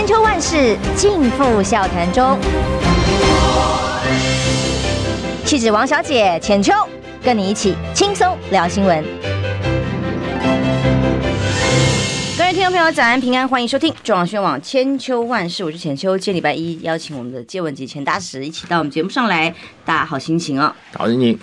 [0.00, 2.38] 千秋万世尽付笑谈中。
[5.44, 6.72] 气质王小姐浅秋，
[7.22, 9.04] 跟你一起轻松聊新闻。
[12.38, 16.16] 各位听众朋友，早安平安，欢迎收听中广宣网千秋万世，我是浅秋。
[16.16, 19.54] 今天礼拜一，邀请我们的借问集钱大使一起到我们节目上来，
[19.84, 21.38] 大家好心情哦，好心情。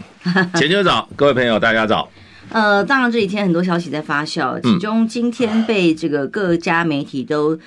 [0.55, 2.09] 浅秋早，各位朋友大家早。
[2.49, 7.59] 呃，当然这几天很多消息在发酵，其中今天被这个各家媒体都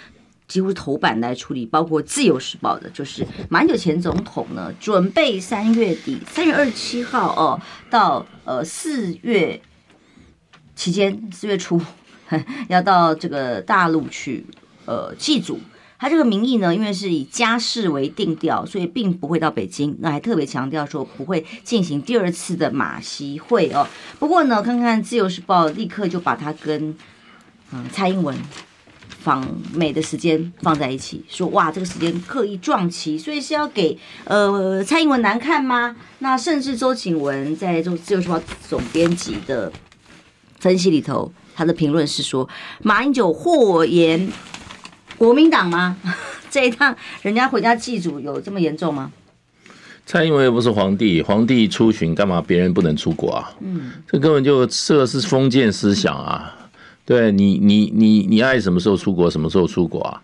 [0.51, 9.62] 几乎是头版来处理，包括《自由时报》的，就是马英九前总统呢，准备三月底，三月二十七号哦，到呃四月
[10.75, 11.80] 期间，四月初
[12.69, 14.45] 要到这个大陆去
[14.87, 15.61] 呃祭祖。
[16.01, 19.95] 他这个名义呢，因为是以家事为定调，所以并不会到北京。
[20.01, 23.87] 那还特别强调说不会进行第二次的马习会哦。
[24.19, 26.97] 不过呢，看看《自由时报》立刻就把他跟
[27.70, 28.34] 嗯蔡英文
[29.20, 35.95] 访美的时间放在一起，说哇，这个时间刻意撞期，所以是要给呃蔡英文难看吗？
[36.19, 39.70] 那甚至周景文在《这自由时报》总编辑的
[40.58, 42.48] 分析里头，他的评论是说
[42.83, 44.33] 马英九祸延。
[45.19, 45.98] 国民党吗？
[46.48, 49.12] 这一趟人家回家祭祖有这么严重吗？
[50.06, 52.41] 蔡英文又不是皇帝，皇帝出巡干嘛？
[52.41, 53.52] 别人不能出国啊？
[53.61, 56.56] 嗯，这根本就这是封建思想啊！
[57.05, 60.20] 对你，你，你，你爱什么时候出国，什么时候出国啊？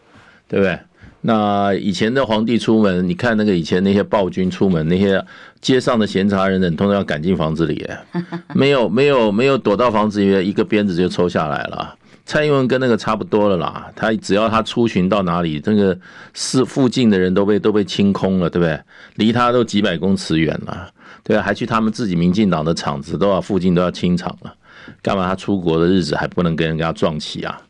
[0.49, 0.79] 对不对？
[1.23, 5.25] 那以前的皇帝出门，你看那个以前那些暴君出门，那些
[5.61, 7.85] 街上的闲杂人等，通常要赶进房子里，
[8.55, 11.97] 没有，没有，没有躲到房子里面，一个鞭子就抽下来了。
[12.25, 15.97] 蔡英文跟那个差不多了啦，他只要他出巡到哪里，这个
[16.35, 18.79] 是附近的人都被都被清空了，对不对？
[19.15, 20.89] 离他都几百公尺远了，
[21.25, 24.55] 对啊，还去他们自己民进党的场子，都要附近都要清场了，
[25.03, 27.61] 干嘛他出国的日子还不能跟人家撞期啊？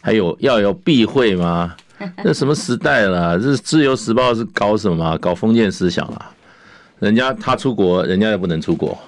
[0.00, 1.74] 还有要有避讳吗？
[2.22, 3.38] 那什么时代了？
[3.38, 5.16] 这自由时报是搞什么？
[5.18, 6.30] 搞封建思想啊？
[6.98, 8.98] 人家他出国，人家又不能出国，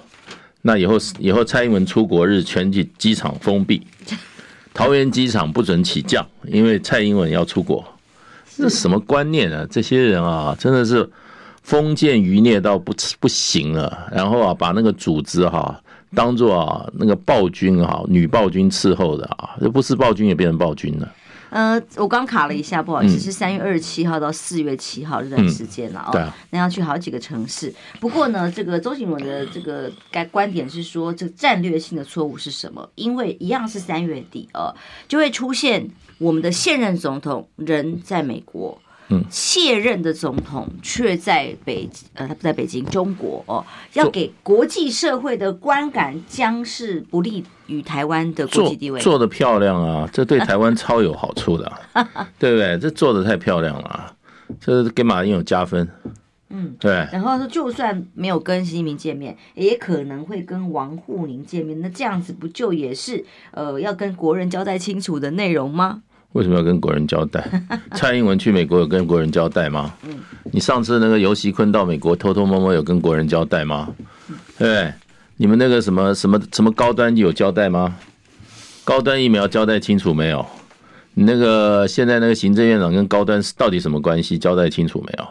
[0.62, 3.86] 那以后以后蔡英文出国日，全体机场封闭。
[4.74, 7.84] 桃园机场不准起降，因为蔡英文要出国，
[8.56, 9.66] 这什么观念啊？
[9.70, 11.08] 这些人啊，真的是
[11.62, 14.06] 封建余孽到不不行了。
[14.12, 15.80] 然后啊，把那个组织哈、啊、
[16.14, 21.14] 当做啊那个暴君啊，女暴君伺候的啊，这不是暴君也变成暴君了。
[21.50, 26.12] 呃，我刚卡了一下，不好意思，是三月二十七号到四月七号这段时间了哦。
[26.12, 27.72] 对啊，那要去好几个城市。
[28.00, 32.86] 不过呢，这个周景文的这个该观点是说，这个战略性的错误是什么？
[32.96, 34.74] 因为一样是三月底哦，
[35.08, 35.88] 就会出现
[36.18, 38.78] 我们的现任总统人在美国。
[39.10, 43.64] 嗯，卸任的总统却在北，呃，他不在北京，中国哦，
[43.94, 49.00] 要给国际社会的观感将是不利于台湾的国际地位。
[49.00, 52.06] 做的漂亮啊，这对台湾超有好处的，啊，
[52.38, 52.78] 对不对？
[52.78, 54.14] 这做的太漂亮了，啊，
[54.60, 55.88] 这给马英有加分。
[56.50, 57.06] 嗯，对。
[57.12, 66.02] 然后说，就算没有跟习近平见面，也可能会跟王沪宁见面，那这样子不就也是呃要跟国人交代清楚的内容吗？
[66.32, 67.42] 为什么要跟国人交代？
[67.96, 69.94] 蔡英文去美国有跟国人交代吗？
[70.52, 73.88] 你上次那个尤熙坤到美国偷偷摸摸有跟国人交代吗？
[74.58, 74.92] 对，
[75.36, 77.96] 你们那个什么什么什么高端有交代吗？
[78.84, 80.44] 高端疫苗交代清楚没有？
[81.14, 84.38] 你那个现在那个行政院长跟高端到底什么关系？
[84.38, 85.28] 交代清楚没有？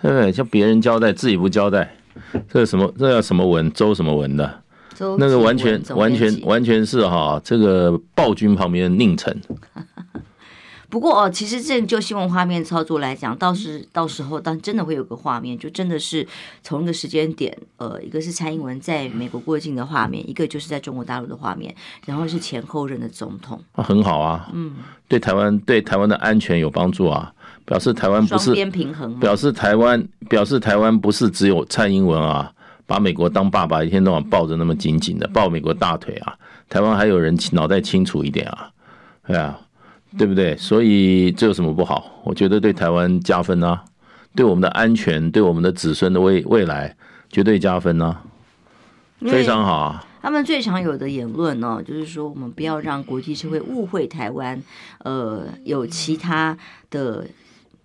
[0.00, 0.32] 对不对？
[0.32, 1.96] 叫别人交代，自己不交代，
[2.48, 3.70] 这个什么这叫什么文？
[3.72, 4.62] 周什么文的？
[5.18, 9.40] 那个完全完全完全是哈，这个暴君旁边的佞臣。
[10.90, 16.24] 不过哦，其实这就新闻画面操作来讲，倒是到时候当真的会有个画面，就真的是
[16.62, 21.74] 从一个时间点，呃，一个是蔡英文在美国过境的画面，一个就是在中国大陆的画面，
[22.06, 24.74] 然后是前后任的总统，啊，很好啊，嗯，
[25.08, 27.32] 对台湾对台湾的安全有帮助啊，
[27.64, 32.52] 表示台湾不是双边平衡，表示台湾表示台湾不是只有蔡英文啊，
[32.86, 36.36] 把美国当爸爸，一天到晚抱着那么紧紧的抱美国大腿啊，
[36.68, 38.70] 台湾还有人脑袋清楚一点啊，
[39.26, 39.60] 对啊。
[40.16, 40.56] 对不对？
[40.56, 42.22] 所以这有什么不好？
[42.22, 43.82] 我觉得对台湾加分啊，
[44.36, 46.96] 对我们的安全，对我们的子孙的未未来
[47.28, 48.22] 绝对加分啊，
[49.18, 50.06] 非常好啊。
[50.22, 54.62] 他们最常有的言论呢，就是说我们不要让国际社会误会台湾，
[54.98, 56.56] 呃，有其他
[56.90, 57.26] 的。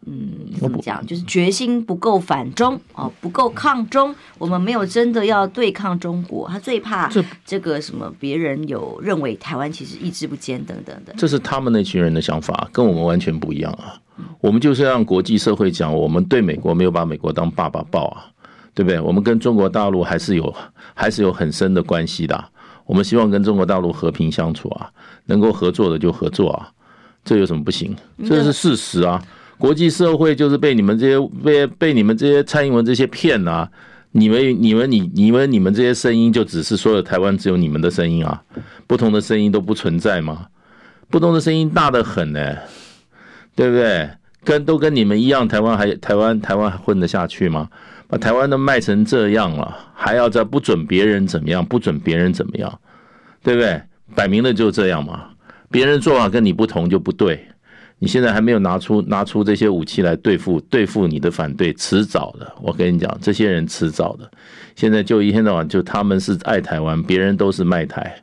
[0.06, 1.06] 嗯，怎么讲？
[1.06, 4.16] 就是决心不够反中哦，不够抗中。
[4.38, 7.12] 我们没有真的要对抗中国，他最怕
[7.46, 11.13] 这个什么别人有认为台湾其实意志不坚等等的。
[11.18, 14.00] 这是他们那群人的想法，跟我们完全不一样啊。
[14.40, 18.25] 我们就是让国际社会讲，我们对美国没有把美国当爸爸抱啊，
[18.74, 19.00] 对不对？
[19.00, 20.54] 我们跟中国大陆还是有
[20.94, 22.44] 还是有很深的关系的。
[22.86, 24.90] 我们希望跟中国大陆和平相处啊，
[25.25, 26.72] 能够合作的就合作啊，
[27.24, 27.96] 这有什么不行？
[28.25, 29.22] 这是事实啊。
[29.59, 33.69] 国际社会就是被你们这些被被你们这些蔡英文这些骗啊！
[34.11, 38.41] 你们你们你你们你们这些声音就只是说了台湾只有你们的声音啊，
[38.88, 40.47] 不同的声音都不存在吗？
[41.09, 42.56] 不同的声音大得很呢，
[43.53, 44.09] 对不对？
[44.45, 47.69] 跟都跟你们一样，台湾还台湾台湾还混得下去吗？
[48.07, 52.79] 把台湾都卖成这样了，还要再不准别人怎么样，不准别人怎么样，
[53.44, 53.81] 对不对？
[54.15, 55.25] 摆明了就这样嘛。
[55.69, 57.45] 别人做法跟你不同就不对。
[58.01, 62.50] 你现在还没有拿出拿出这些武器来对付对付你的反对，迟早的。
[62.62, 64.31] 我跟你讲，这些人迟早的。
[64.74, 68.16] 现在就一天到晚就他们是爱台湾，别人都是卖台。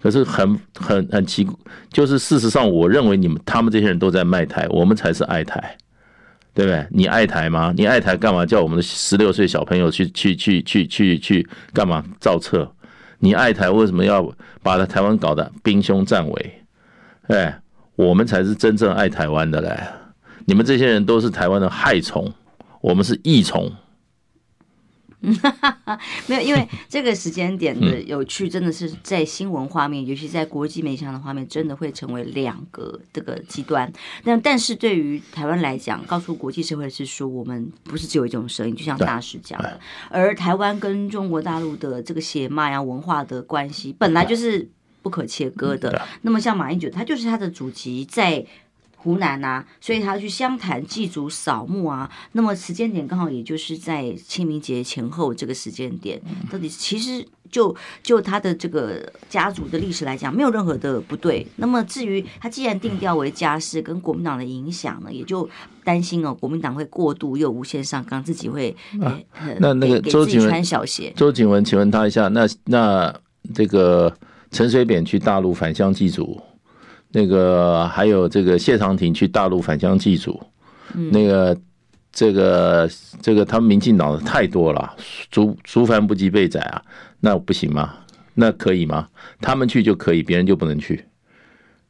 [0.00, 1.44] 可是很很很奇，
[1.90, 5.76] 就是事实上，我认为你们他们这些人都在卖台，我们才是爱台，
[6.54, 6.86] 对不对？
[6.90, 7.74] 你爱台吗？
[7.76, 8.46] 你爱台干嘛？
[8.46, 12.70] 叫我们的十六岁小朋友去去去去去去干嘛造册？
[13.18, 14.32] 你爱台为什么要
[14.62, 16.52] 把台湾搞得兵凶战危？
[17.26, 17.60] 哎。
[17.98, 19.76] 我们才是真正爱台湾的嘞！
[20.46, 22.32] 你们这些人都是台湾的害虫，
[22.80, 23.72] 我们是益虫。
[26.28, 33.92] 没有，因为这个时间点的有趣，真的是在新闻画面，尤其在国际媒体上的画面，真的会成为两个这个极端。
[34.22, 39.80] 那但是对于台湾来讲，告诉国际社会是说，我们不是只有一种声音，就像大使讲的。
[40.08, 44.70] 而台湾跟中国大陆的这个血脉啊、文化的关系，本来就是。
[45.08, 46.06] 不可切割的。
[46.20, 48.44] 那么像马英九，他就是他的祖籍在
[48.96, 52.10] 湖南啊，所以他去湘潭祭祖扫墓啊。
[52.32, 56.20] 那么时间点刚好也就是在清明节前后这个时间点。
[56.50, 61.46] 到底其实就就他的这个家族的历史来讲，没有任何的不对。
[61.56, 65.48] 那么至于他既然定调为家事，跟国民党的影响呢，也就
[65.84, 68.76] 担心哦，国民党会过度又无限上纲，自己会、
[69.60, 71.10] 那那个周景文穿小鞋。
[71.16, 73.14] 周景文，请问他一下，那那
[73.54, 74.12] 这个。
[74.50, 76.40] 陈水扁去大陆返乡祭祖，
[77.12, 80.40] 那个还有这个谢长廷去大陆返乡祭祖，
[81.12, 81.56] 那个
[82.12, 82.90] 这个
[83.20, 84.94] 这个他们民进党的太多了，
[85.30, 86.82] 竹竹凡不及被宰啊，
[87.20, 87.94] 那不行吗？
[88.34, 89.08] 那可以吗？
[89.40, 91.04] 他们去就可以，别人就不能去，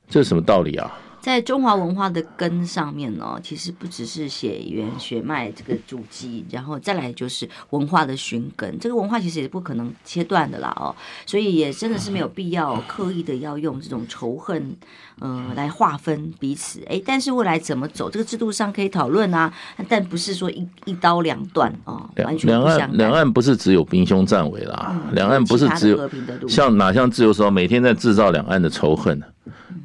[0.09, 0.99] 这是什么道理啊？
[1.29, 8.79] 在中华文化的根上面呢，其实不只是血缘血脉这个祖籍，然后再来就是文化的寻根。
[8.79, 10.97] 这个文化其实也不可能切断的啦哦，
[11.27, 14.75] 所以也真的是没有必要刻意的要用这种仇恨，
[15.21, 16.81] 呃，来划分彼此。
[16.89, 19.53] 哎，但是未来怎么走，这个制度上可以讨论啊，
[19.89, 22.97] 但不是说一一刀两断哦，完全不相干。
[22.97, 29.21] 两岸不是只有兵凶战危啦，嗯、两岸不是只有像哪像自由时候每天在制造两岸的仇恨，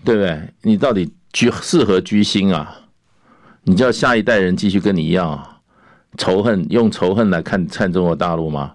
[0.03, 0.41] 对不对？
[0.62, 1.12] 你到底？
[1.33, 2.77] 居适合居心啊！
[3.63, 5.57] 你叫下一代人继续跟你一样啊，
[6.15, 8.71] 仇恨用仇恨来看看中国大陆吗？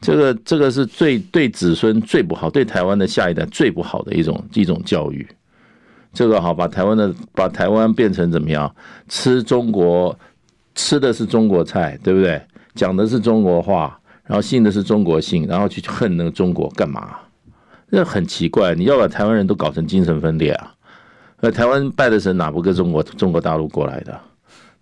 [0.00, 5.24] 这个这个是最对子孙最不好，对台湾的下一代最不好的一种一种教育。
[6.14, 8.72] 这个好，把台湾的把台湾变成怎么样？
[9.08, 10.16] 吃中国
[10.74, 12.40] 吃的是中国菜，对不对？
[12.74, 17.16] 讲的是中国话，然后信的是中国信，然后去恨那个中国干嘛？
[17.90, 20.74] 这很奇怪，你要把台湾人都搞成精神分裂啊！
[21.40, 24.20] 那台湾拜的神哪不跟中国中国大陆过来的，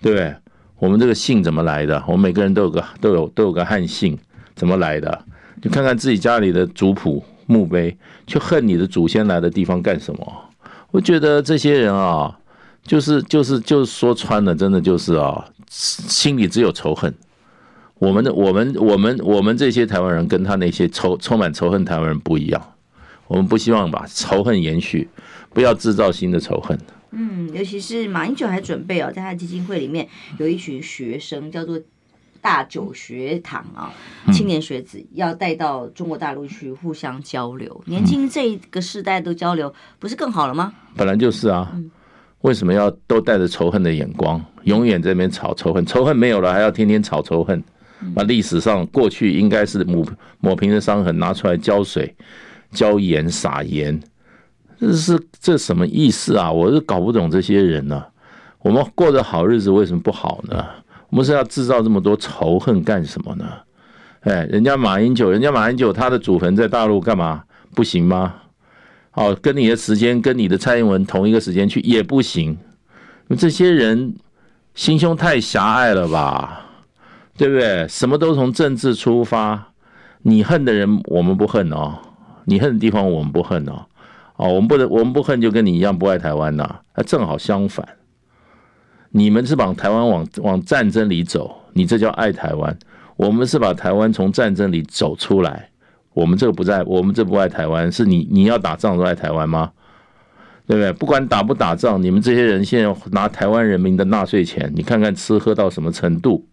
[0.01, 0.35] 对不对？
[0.79, 2.03] 我们这个姓怎么来的？
[2.07, 4.19] 我们每个人都有个都有都有个汉姓，
[4.55, 5.25] 怎么来的？
[5.61, 7.95] 就看看自己家里的族谱墓碑，
[8.27, 10.27] 去恨你的祖先来的地方干什么？
[10.93, 12.39] 我觉得这些人啊，
[12.85, 17.13] 就是就是就是说穿了，真的就是啊，心里只有仇恨。
[17.99, 22.75] 我们的我们我们我们这些台湾人跟他那些仇充满仇恨台湾人不一样，
[23.27, 25.09] 我们不希望把仇恨延续。
[25.55, 26.79] 不要制造新的仇恨。
[27.11, 31.79] 嗯，尤其是马英九还准备哦，在他的基金会里面有一群学生，叫做
[32.43, 33.95] 大九学堂啊，
[34.33, 37.81] 青年学子要带到中国大陆去互相交流。
[37.87, 40.73] 年轻这个世代都交流，不是更好了吗？
[40.97, 41.73] 本来就是啊，
[42.41, 45.87] 为什么要都带着仇恨的眼光，永远在那边吵仇恨？
[45.87, 47.63] 仇恨没有了，还要天天吵仇恨？
[48.13, 50.05] 把历史上过去应该是抹
[50.41, 52.13] 抹平的伤痕拿出来浇水、
[52.73, 54.03] 浇盐、撒盐。
[54.81, 56.51] 这是这什么意思啊？
[56.51, 58.09] 我是搞不懂这些人呢、啊。
[58.59, 60.67] 我们过着好日子，为什么不好呢？
[61.13, 63.45] 我们是要制造这么多仇恨干什么呢？
[64.21, 67.45] 哎，人家马英九，人家马英九他的祖坟在大陆干嘛？
[67.75, 68.35] 不行吗？
[69.13, 72.57] 哦，跟你的时间，跟你的蔡英文同一个时间去也不行。
[73.37, 74.15] 这些人
[74.75, 76.65] 心胸太狭隘了吧？
[77.37, 77.87] 对不对？
[77.89, 79.69] 什么都从政治出发。
[80.23, 81.99] 你恨的人，我们不恨哦；
[82.47, 83.85] 你恨的地方，我们不恨哦。
[84.37, 86.81] 哦，我们不能，我们不恨，就跟你一样不爱台湾呐。
[86.97, 87.87] 那正好相反，
[89.13, 92.75] 你们是把台湾往往战争里走，你这叫爱台湾；
[93.17, 95.69] 我们是把台湾从战争里走出来，
[96.15, 99.71] 我们这个不在，我们这不爱台湾，是你你要打仗都爱台湾吗？
[100.67, 100.93] 对不对？
[100.93, 106.47] 不管打不打仗，你们这些人现在拿台湾人民的纳税钱，你看看吃喝到什么程度，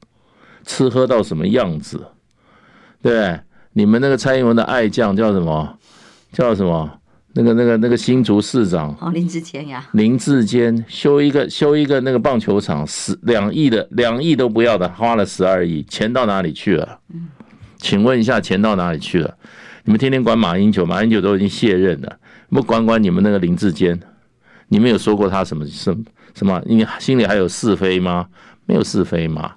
[0.65, 1.97] 吃喝到什么样子，
[3.01, 3.39] 对不对？
[3.73, 5.77] 你们那个蔡英文的爱将叫什么？
[6.33, 6.98] 叫什么？
[7.41, 16.99] 那个、那个、那个新竹市长哦，林志坚呀，林志坚修一个修一个那个棒球场，十两亿的两亿都不要的，花了十二亿，钱到哪里去了？
[17.13, 17.29] 嗯，
[17.77, 19.33] 请问一下，钱到哪里去了？
[19.85, 22.17] 你们天天管马英九，马英九都已经卸任了，
[22.49, 23.97] 不管管你们那个林志坚，
[24.67, 26.03] 你们有说过他什么什么
[26.35, 26.61] 什么？
[26.65, 28.27] 你心里还有是非吗？
[28.65, 29.53] 没有是非吗？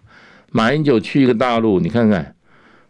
[0.53, 2.35] 马英九去一个大陆，你看看。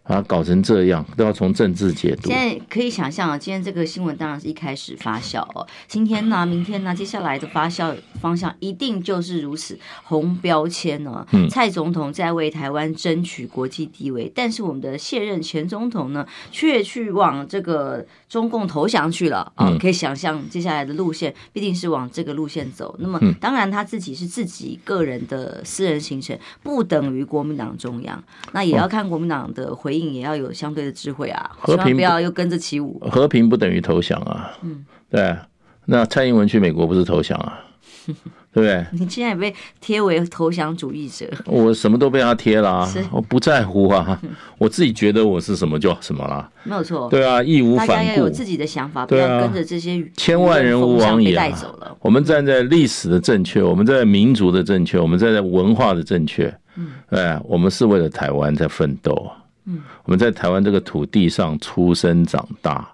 [0.04, 2.28] 啊，搞成这样都要从政治解读。
[2.28, 11.24] 现在可以想象啊，今天这个新闻当然是一开始发酵哦，今天呢、啊，明天呢、啊，接下来的发酵方向一定就是如此红标签哦。
[11.30, 19.78] 嗯，蔡总统在为台湾争取国际地位，但是我们的现任前总统呢，却去往这个中共投降去了啊、哦。
[19.78, 22.96] 可以想象接下来的路线必定是往这个路线走。
[22.98, 28.20] 那么，当然他自己是自己个人的私人行程，不等于国民党中央。
[28.50, 29.92] 那也要看国民党的回。
[29.92, 32.98] 回应也要有相对的智慧啊，和平不要又跟着起舞。
[33.10, 35.36] 和平不等于投降啊，嗯，对。
[35.84, 37.62] 那蔡英文去美国不是投降啊，
[38.06, 38.14] 对
[38.52, 38.86] 不对？
[38.92, 44.20] 你现在也被贴为投降主义者，我什么都被他贴了啊，我不在乎啊，
[44.58, 47.08] 我自己觉得我是什么就什么了，没有错。
[47.08, 47.92] 对啊，义无反顾。
[47.92, 51.96] 大家要有自己的想法，不要跟着这些千万人吾往也带走了。
[52.00, 59.30] 我们站在历史的正确，我们在民族的正确，我们站在文化的正确，嗯，对，我们是为了台湾在奋斗。
[59.64, 62.84] 嗯，我们在台湾这个土地上出生长大，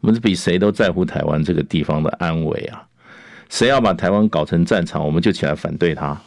[0.00, 2.82] 我们是比谁都在乎台湾这个地方的安危啊！
[3.48, 6.20] 谁要把台湾搞成战场，我们就起来反对他。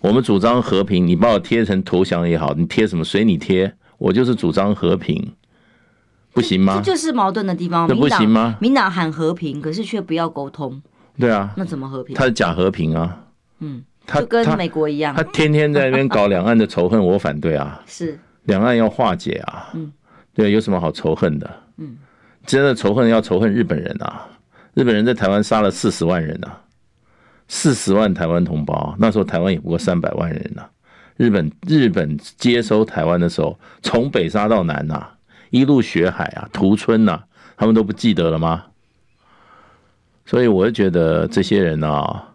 [0.00, 5.32] 我们主张和平，你把我贴成投降也好，你贴什么随你贴，我就是主张和平，
[6.32, 6.80] 不行吗？
[6.84, 8.56] 这就是矛盾的地方，这不行吗？
[8.60, 10.82] 民党喊和平，可是却不要沟通。
[11.18, 12.14] 对啊，那怎么和平？
[12.14, 13.24] 他是假和平啊！
[13.60, 17.80] 嗯，他就跟美国一样，他，他天天在那边搞两岸的仇恨，我反对啊！
[17.86, 18.18] 是。
[18.42, 19.90] 两岸要化解啊，嗯，
[20.34, 21.50] 对，有什么好仇恨的？
[21.78, 21.96] 嗯，
[22.44, 24.28] 真的仇恨要仇恨日本人啊！
[24.74, 26.60] 日本人在台湾杀了四十万人啊，
[27.48, 30.68] 四十万台湾同胞，那时候台湾也不过三百万人啊。
[31.16, 35.06] 日本日本接收台湾的时候，从北杀到南呐，
[35.50, 37.22] 一路血海啊，屠村呐，
[37.56, 38.64] 他们都不记得了吗？
[40.26, 42.34] 所以我就觉得这些人啊，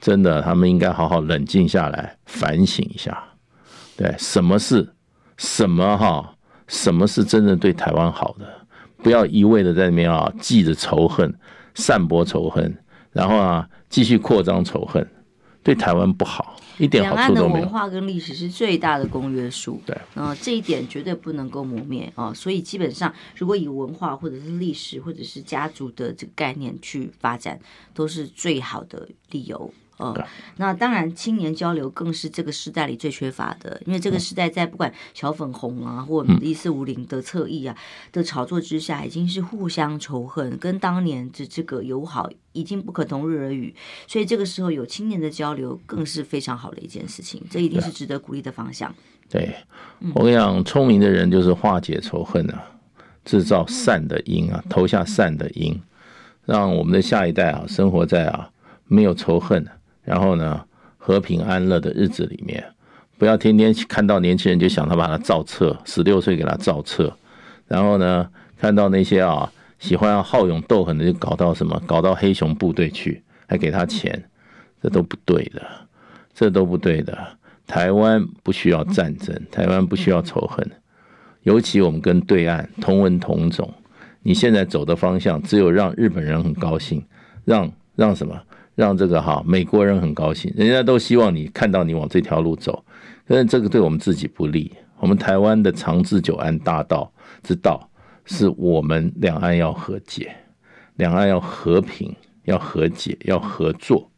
[0.00, 3.22] 真的，他们应该好好冷静下来，反省一下，
[3.96, 4.94] 对，什么事？
[5.36, 6.34] 什么哈？
[6.66, 8.46] 什么是真正对台湾好的？
[9.00, 11.32] 不要一味的在那边啊，记着仇恨，
[11.78, 12.76] 散播仇恨，
[13.12, 15.08] 然后啊，继续扩张仇恨，
[15.62, 17.46] 对台湾不好，一点好处都没有。
[17.46, 22.34] 两岸的文化跟历史是最大的公约数，对，嗯，这一点绝对不能够磨灭啊。
[22.34, 27.58] 所以基本上，如果以文化或者是历史或者是家族的这个概念去发展，
[27.94, 29.72] 都是最好的理由。
[29.98, 30.16] 哦，
[30.58, 37.76] 那当然，青年交流更是这个时代里最缺乏的，因为这个时代在不管小粉红啊，或一四五零的侧翼啊
[38.12, 43.74] 的炒作之下，已经是互相仇恨，跟当年的这个友好已经不可同日而语。
[44.06, 48.94] 所以这个时候有青年的交流，更是非常好的一件事情，这一定是值得鼓励的方向。
[49.28, 49.52] 对，
[50.14, 52.62] 我跟你讲，聪明的人就是化解仇恨啊，
[53.24, 55.76] 制造善的因啊，投下善的因，
[56.44, 58.48] 让我们的下一代啊，生活在啊
[58.86, 59.66] 没有仇恨。
[60.08, 60.64] 然后呢，
[60.96, 62.64] 和平安乐的日子里面，
[63.18, 67.14] 不要天天看到年轻人就想他把他造册，十六岁给他造册，
[67.66, 74.24] 然后呢，看到那些啊喜欢好勇斗狠的就搞到什么，搞到黑熊部队去，还给他钱，
[74.82, 75.62] 这都不对的，
[76.32, 77.18] 这都不对的。
[77.66, 80.66] 台湾不需要战争，台湾不需要仇恨，
[81.42, 83.70] 尤其我们跟对岸同文同种，
[84.22, 87.04] 你现在走的方向只有让日本人很高兴，
[87.44, 88.40] 让让什么？
[88.78, 92.84] 让这个哈美国人很高兴，人家都希望你看到你往这条路走，
[93.26, 94.72] 但是这个对我们自己不利。
[95.00, 97.90] 我们台湾的长治久安大道之道，
[98.24, 100.32] 是我们两岸要和解，
[100.94, 104.08] 两岸要和平，要和解，要合作。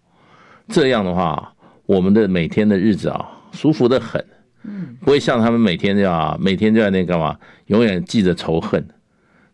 [0.68, 1.54] 这样的话，
[1.86, 4.22] 我们的每天的日子啊，舒服的很。
[4.64, 7.34] 嗯，不会像他们每天这样，每天就在那干嘛，
[7.68, 8.86] 永远记着仇恨。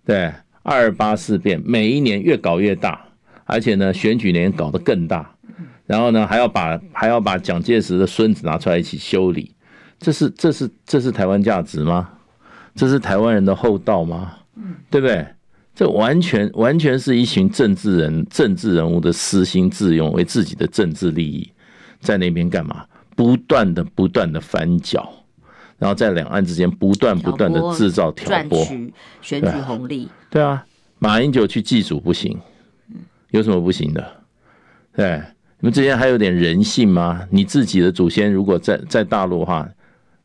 [0.05, 0.33] 对，
[0.65, 3.06] 二八事变，每一年越搞越大。
[3.47, 5.35] 而且呢，选举年搞得更大，
[5.87, 9.55] 然后呢，还要把还要把蒋介石的孙子拿出来一起修理，
[9.99, 12.11] 这是这是这是台湾价值吗？
[12.75, 14.35] 这是台湾人的厚道吗？
[14.91, 15.27] 对不对？
[15.75, 21.51] 这完全完全是一群政治人政治人物的私心自用，为自己的政治利益，
[22.01, 22.85] 在那边干嘛？
[23.15, 25.09] 不断的不断的翻搅，
[25.79, 28.63] 然后在两岸之间不断不断的制造挑拨，
[29.23, 30.09] 选举红利。
[30.29, 30.67] 对啊，
[30.99, 32.39] 马英九去祭祖不行。
[33.37, 34.05] 有什么不行的？
[34.95, 35.23] 对，
[35.61, 37.27] 你们之间还有点人性吗？
[37.31, 39.69] 你自己的祖先如果在在大陆的话，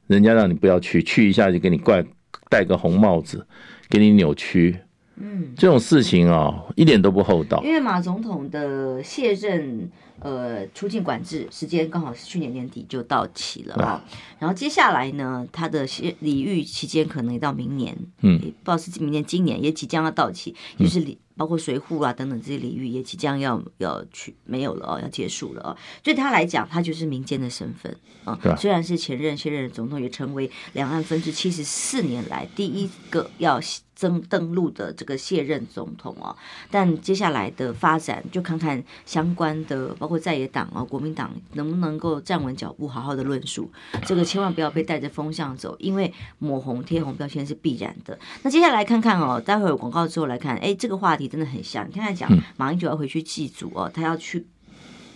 [0.08, 2.03] 人家让你不要去，去一下就给你怪
[2.50, 3.46] 戴个红帽子，
[3.89, 4.77] 给你扭曲。
[5.18, 7.62] 嗯，这种事情啊，一点都不厚道。
[7.63, 9.89] 因为马总统的卸任，
[10.22, 14.04] 呃，出境管制时间刚好是去年年底就到期了啊。
[14.40, 15.86] 然后接下来呢，他的
[16.20, 21.18] 礼遇期间可能也到明年，嗯，不知道是明年、今年也即将要到期，就是礼。
[21.38, 25.78] 包括随扈啊等等这些礼遇也即将要要去没有了哦，要结束了哦。
[26.04, 28.38] 对他来讲，他就是民间的身份啊。
[28.60, 33.60] 虽然是前任现任总统，也成为两岸分治七十四年来第一个要
[34.01, 36.36] 登登陆的这个卸任总统哦。
[36.70, 43.72] 但接下来的发展，就看看相关的包括在野党啊、国民党能不能够站稳脚步，好好的论述。
[44.05, 48.20] 这个千万不要被带着风向走，因为抹红贴红标签是必然的。
[48.43, 51.22] 那接下来看看哦，待会儿有广告之后来看，哎，这个话题。
[51.31, 54.46] 真的很像，你看他讲，马英九要回去祭祖哦，他要去。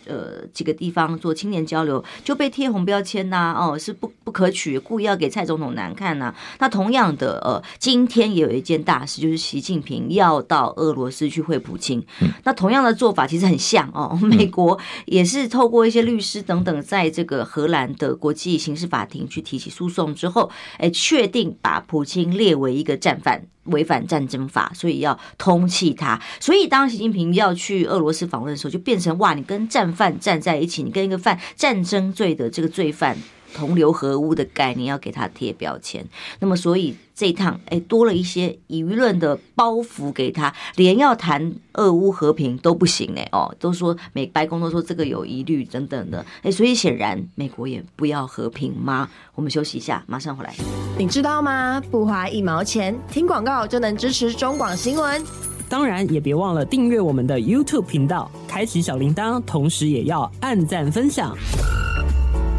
[0.07, 6.35] 呃，几个地方做青年交流就被贴红标签呐、啊，哦，是不不可取，故意要给蔡总统难看呐、啊。
[6.59, 12.05] 那同样的，呃，今天也有一件大事，就是习近平要到俄罗斯去会普京。
[12.43, 26.22] 那同样的做法其实很像哦，美国也是透过一些律师等等，在这个荷兰的国际刑事法庭去提起诉讼之后，哎，确定把普京列为一个战犯，违反战争法，所以要通缉他。
[26.39, 33.17] 所以当习近平要去俄罗斯访问的时候，就变成哇，你跟战犯站在一起，你跟一个犯战争罪的这个罪犯
[33.55, 36.05] 同流合污的概念，要给他贴标签。
[36.39, 49.09] 那么，所以这一趟哎，多了一些舆论的包袱给他，连要谈俄乌和平都不行哎哦，都说美白宫都说这个有疑虑等等的哎，所以显然美国也不要和平吗？
[49.33, 50.53] 我们休息一下，马上回来。
[50.97, 51.81] 你知道吗？
[51.89, 55.24] 不花一毛钱，听广告就能支持中广新闻。
[55.67, 61.35] 当然，也别忘了订阅我们的 YouTube 频道，开启小铃铛，同时也要按赞分享，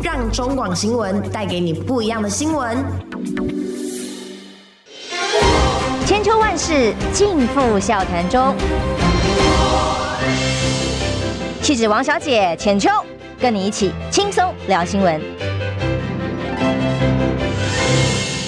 [0.06, 2.78] 让中广新闻带给你不一样的新闻。
[6.06, 8.54] 千秋万世尽付笑谈中，
[11.60, 12.88] 气质王小姐浅秋，
[13.40, 15.20] 跟你一起轻松聊新闻。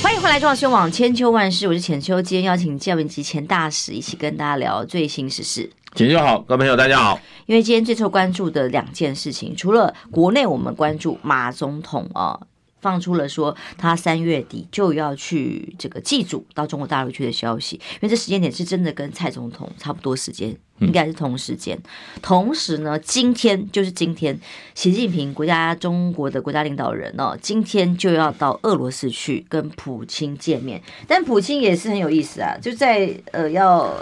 [0.01, 2.23] 欢迎回来中广新闻网千秋万世，我是浅秋。
[2.23, 5.69] 今天邀请教文及前大使一起跟大家聊最新时事。
[5.95, 7.19] 浅秋好，各位朋友大家好。
[7.47, 12.39] 因为今天最受关注的两件事情，除了国内我们关注马总统啊。
[12.81, 21.77] 放出了说他三月底就要去这个祭祖到中国大陆去的消息，因为这时间点是真的跟蔡总统差不多时间，应该是同时间。
[22.23, 24.39] 同时呢，今天就是今天，
[24.77, 30.81] 习近平国家中国的国家领导人哦，今天就要到俄罗斯去跟普京见面。
[31.09, 33.93] 但普京也是很有意思啊，就在呃要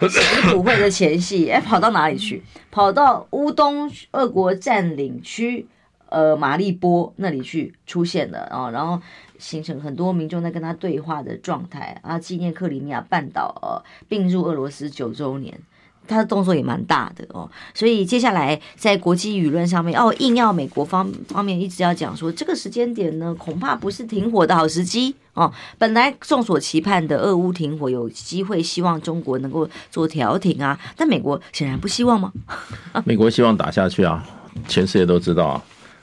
[0.00, 0.18] 习
[0.50, 2.42] 普会的前夕， 哎，跑到哪里去？
[2.70, 5.66] 跑到乌东俄国占领区。
[6.10, 9.00] 呃，马利波那里去出现了啊，然后
[9.36, 15.58] 形成很多民众在跟他对话的状态啊，纪念克里米亚半岛呃并入俄罗斯九周年，
[16.06, 25.52] 他的动作也蛮大的哦，所以接下来在国际舆论上面哦，硬要美国方方面一直要讲说这个时间点呢，恐怕不是停火的好时机哦。
[25.78, 32.32] 本来众所期盼的俄乌停火有机会，希望中国能够做调停啊，但美国显然不希望吗？
[33.04, 34.24] 美国希望打下去啊，
[34.66, 35.62] 全世界都知道啊。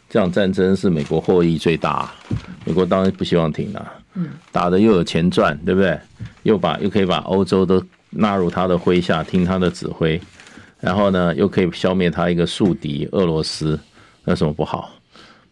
[0.09, 2.11] 这场战争是美国获益最大，
[2.65, 3.93] 美国当然不希望停了。
[4.51, 5.97] 打的又有钱赚，对不对？
[6.43, 10.19] 又把又可以把欧洲都纳入他的麾下，听他的指挥，
[10.81, 13.79] 然后呢，又可以消灭他一个宿敌俄罗斯，
[14.25, 14.91] 那什么不好？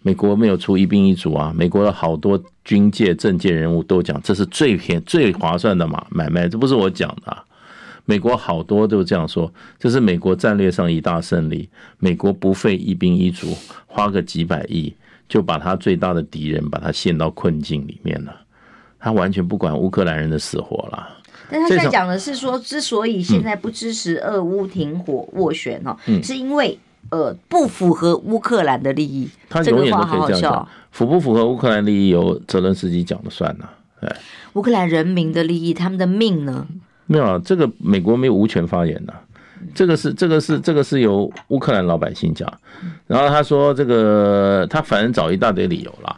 [0.02, 7.44] 美国没有出一兵一卒啊，美国的好多军界、政界人物都讲，这是最便最划算的嘛买卖，这不是我讲的啊。
[8.06, 11.70] 美国好多都这样说，这是美国战略上一大胜利。
[12.00, 14.92] 美国不费一兵一卒，花个几百亿
[15.28, 18.34] 就把他最大的敌人把他陷到困境里面了。
[19.00, 21.08] 他完全不管乌克兰人的死活了。
[21.52, 29.30] 但他现在讲的是说，之所以现在不支持俄乌停火斡旋哦，是因为呃不符合乌克兰的利益。
[29.50, 33.70] 他永远都可以这样讲，符不符合乌克兰利益由泽伦斯基讲了算了。
[34.02, 34.16] 哎，
[34.54, 36.68] 乌克兰人民的利益，他们的命呢？
[37.06, 39.14] 没有啊，这个美国没有无权发言的，
[39.74, 42.48] 这个是这个是这个是由乌克兰老百姓讲，
[43.08, 46.16] 然后他说这个他反正找一大堆理由啦，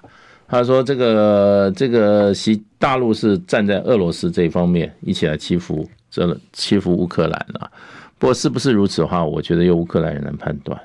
[0.48, 7.72] 他说这个这个西大陆是站在俄罗斯这一方面一起来欺负这欺负乌克兰了，
[8.22, 10.80] 不过是不是如此的话，我觉得由乌克兰人来判断。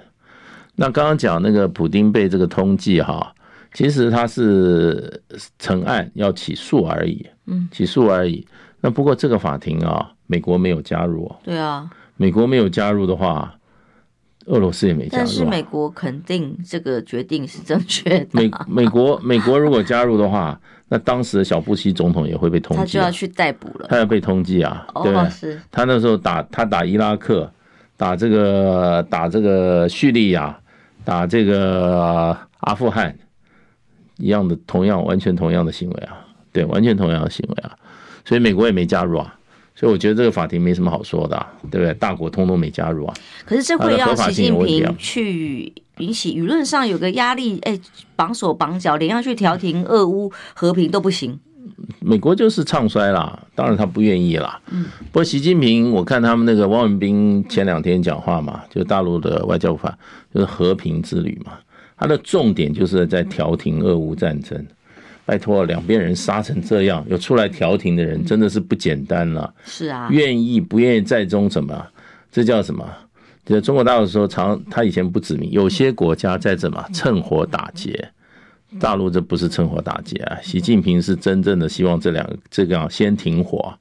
[0.74, 3.30] 那刚刚讲那个普丁被这个通缉哈，
[3.74, 5.22] 其实他是
[5.58, 8.46] 成案要起诉而已，嗯，起诉而已。
[8.80, 11.30] 那不过这个法庭啊，美国没有加入。
[11.44, 13.54] 对啊，美国没有加入的话，
[14.46, 15.24] 俄罗斯也没加入。
[15.24, 18.28] 但是美国肯定这个决定是正确的。
[18.32, 23.86] 美美国美国如果加入的话， 那当时的小布希总统也会被通缉，他就要去逮捕了。
[23.88, 25.58] 他要被通缉啊，对不对？
[25.70, 27.50] 他那时候打他打伊拉克，
[27.96, 30.56] 打这个打这个叙利亚，
[31.04, 33.16] 打这个阿富汗，
[34.18, 36.18] 一样的同样完全同样的行为啊，
[36.52, 37.76] 对，完全同样的行为啊，
[38.24, 39.36] 所以美国也没加入啊。
[39.78, 41.92] 所以我觉得这个法庭没什么好说的，啊，对不对？
[41.94, 43.14] 大国通通没加入啊。
[43.44, 47.78] 可是这会让习近平去引起舆论上有个压力，哎，
[48.16, 51.38] 绑手绑脚，连要去调停俄乌和平都不行。
[52.00, 54.58] 美国就是唱衰啦，当然他不愿意啦。
[54.70, 54.86] 嗯。
[55.12, 59.98] 不过习近平，我看他们那个汪文斌前两天讲话嘛，就大陆的外交法，
[60.32, 61.52] 就是和平之旅嘛，
[61.98, 64.66] 他的重点就是在调停俄乌战争。
[65.26, 69.52] 拜托，两边人杀成这样，有出来调停的人真的是不简单了。
[69.64, 71.86] 是啊，愿意不愿意在中什么？
[72.30, 72.88] 这叫什么？
[73.44, 78.08] 在中国大陆的时候，常他以前不指明，有些国家在怎么趁火打劫。
[78.80, 80.36] 大陆这不是趁火打劫啊！
[80.42, 83.72] 习近平是真正的希望这两这个先停火，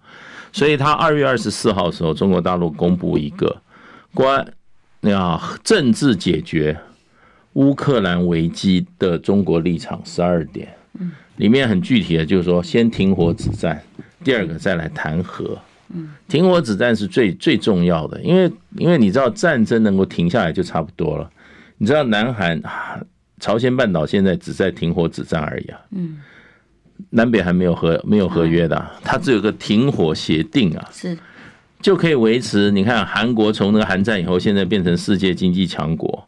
[0.54, 3.62] 所以他二月二十四号的时候，中国大陆公布一个
[4.14, 4.48] 关
[5.02, 6.80] 那政治解决
[7.54, 10.70] 乌克兰危机的中国立场十二点。
[11.38, 13.82] 里面很具体的，就是说，先停火止战，
[14.24, 15.58] 第二个再来谈和。
[16.28, 21.30] 停火止战是最最重要的，因为因为你知道战争能够停下来就差不多了。
[21.78, 22.60] 你知道南韩、
[23.40, 25.80] 朝鲜半岛现在只在停火止战而已啊。
[25.92, 26.18] 嗯
[27.10, 31.18] 南北还没有合没有合约的，它只有个停火协定啊，是
[31.82, 32.72] 就可以维持。
[32.72, 36.28] 你看韩国从那个韩战以后，现在变成世界经济强国，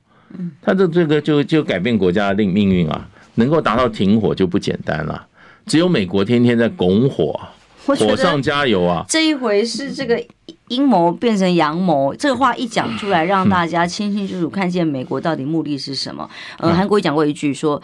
[0.61, 3.09] 它的这个就就改变国家的命命运啊。
[3.37, 5.25] 能够达到停火就不简单了，
[5.65, 7.39] 只有美国天天在拱火，
[7.85, 9.03] 火上加油啊！
[9.09, 10.23] 这一回是这个
[10.67, 16.29] 阴谋变成阳谋，这个话一讲出来，让大家清清楚楚看见美国到底目的是什么。
[16.59, 17.81] 呃，韩国也讲过一句说。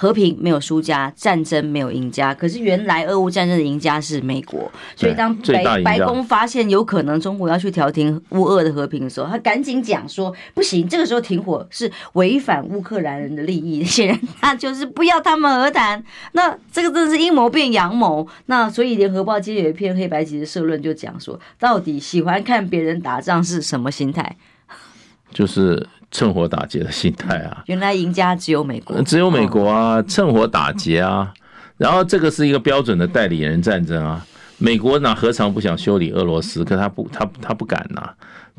[0.00, 2.32] 和平没有输家，战争没有赢家。
[2.32, 13.84] 可是原来俄乌战争的赢家是美国，所以当白白宫发现有可能中国要去调停乌俄的和平的时候，他赶紧讲说不行，这个时候停火是违反乌克兰人的利益。
[13.84, 16.02] 显然他就是不要他们和谈。
[16.32, 18.26] 那这个真的是阴谋变阳谋。
[18.46, 24.34] 那所以联合报今天有一篇黑白棋的社论就讲说，到底喜欢看别人打仗是什么心态？
[25.30, 25.86] 就是。
[26.10, 27.62] 趁火打劫的心态啊！
[27.66, 30.02] 原来赢家只有美国，只有美国啊！
[30.02, 31.32] 趁火打劫啊！
[31.76, 34.26] 然后这个是一个标准的代理人战争啊！
[34.58, 36.64] 美国哪何尝不想修理俄罗斯？
[36.64, 38.10] 可他不，他他不敢呐！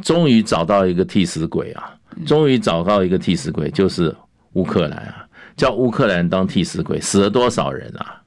[0.01, 1.93] 终于找到一个替死鬼啊！
[2.25, 4.15] 终于找到一个替死鬼，就是
[4.53, 5.27] 乌克兰啊！
[5.55, 8.21] 叫乌克兰当替死鬼，死了多少人啊？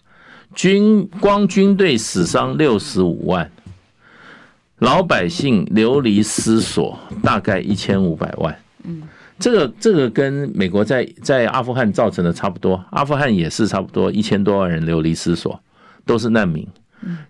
[0.55, 3.51] 军光军队死伤六十五万，
[4.79, 8.57] 老百姓流离失所，大概一千五百万。
[8.85, 9.03] 嗯，
[9.45, 15.61] 这个这个跟美国在在阿富汗造成的差不多，阿富汗也是差不多一千多万人流离失所，
[16.07, 16.67] 都是难民。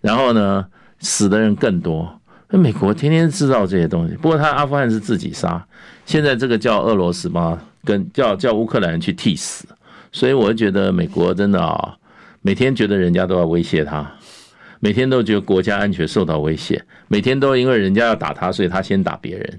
[0.00, 0.64] 然后呢，
[1.00, 2.20] 死的人更多。
[2.50, 5.66] 那美国天天制造这些东西，不过他阿富汗是自己杀，
[6.06, 9.66] 现在这个叫俄罗斯嘛，跟叫叫乌克兰去替死。
[10.12, 11.96] 所以我觉得美国真的啊，
[12.42, 14.08] 每天觉得人家都要威胁他，
[14.78, 19.58] 每天都觉得国家安全受到威胁，每天都因为人家要打他，所以他先打别人。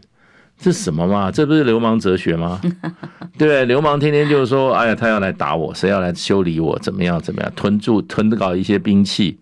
[0.57, 1.29] 这什么嘛？
[1.29, 2.59] 这不是流氓哲学吗？
[3.37, 6.77] 对，流氓天天就是说，哎呀，他要来打我，谁要来修理我？
[6.79, 7.21] 怎么样？
[7.21, 7.51] 怎么样？
[7.55, 9.37] 吞住囤搞一些兵器，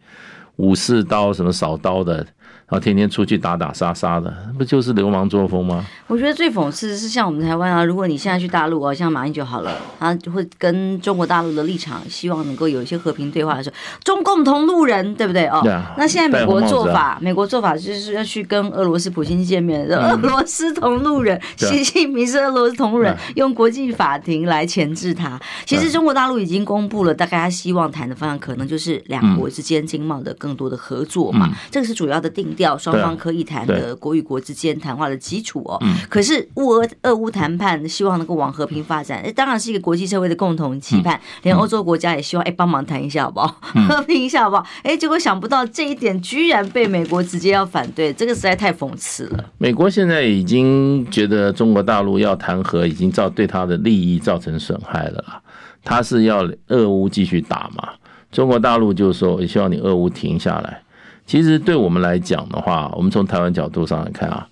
[0.58, 2.26] 武士刀什么扫刀的。
[2.69, 5.86] 然后天天出去打打杀杀的，不就是流氓作风吗？
[6.08, 15.45] 我觉得最讽刺的是，像我们台湾啊，如果你现在去大陆啊，像马英九好了，他就会跟中国大陆的立场，希望能够有一些和平对话的时候，中共同路人，对不对？
[15.47, 15.62] 哦，
[15.97, 25.39] 那现在美国做法，啊、美国做法就是要去跟俄罗斯普京见面，嗯、俄罗斯同路人，习近平是俄罗斯同路人，用国际法庭来钳制他。
[25.65, 32.53] 其实中国大陆已经公布了，大概他希望谈的方向，可能就是两国之间经贸的更多的合作嘛，嗯、这个是主要的定。
[32.54, 44.66] 调双方可以谈的国与国之间谈话的基础哦，可是乌俄俄乌谈判希望能够往和平发展，当然是一个国际社会的共同期盼，连欧洲国家也希望哎帮忙谈一下好不好，和平一下好不好？
[44.84, 49.46] 哎，结果想不到这一点居然被美国直接要反对，这个实在太讽刺了。
[49.58, 55.42] 美国现在已经觉得中国大陆要谈和，已经造对他的利益造成损害了啦，
[55.84, 57.89] 他是要俄乌继续打嘛？
[58.32, 60.83] 中国大陆就是说，我希望你俄乌停下来。
[61.25, 64.47] 其实对我们来讲的话，我们从台湾角度上来看啊，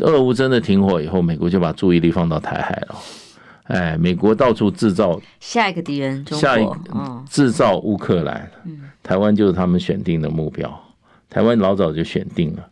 [0.00, 2.96] 俄乌真的停火以后，美国就把注意力放到台海了。
[3.64, 6.78] 哎，美国到处制造下一个敌人，下一个
[7.28, 8.48] 制造乌克兰，
[9.02, 10.72] 台湾就是他们选定的目标。
[11.28, 12.64] 台湾老早就选定了，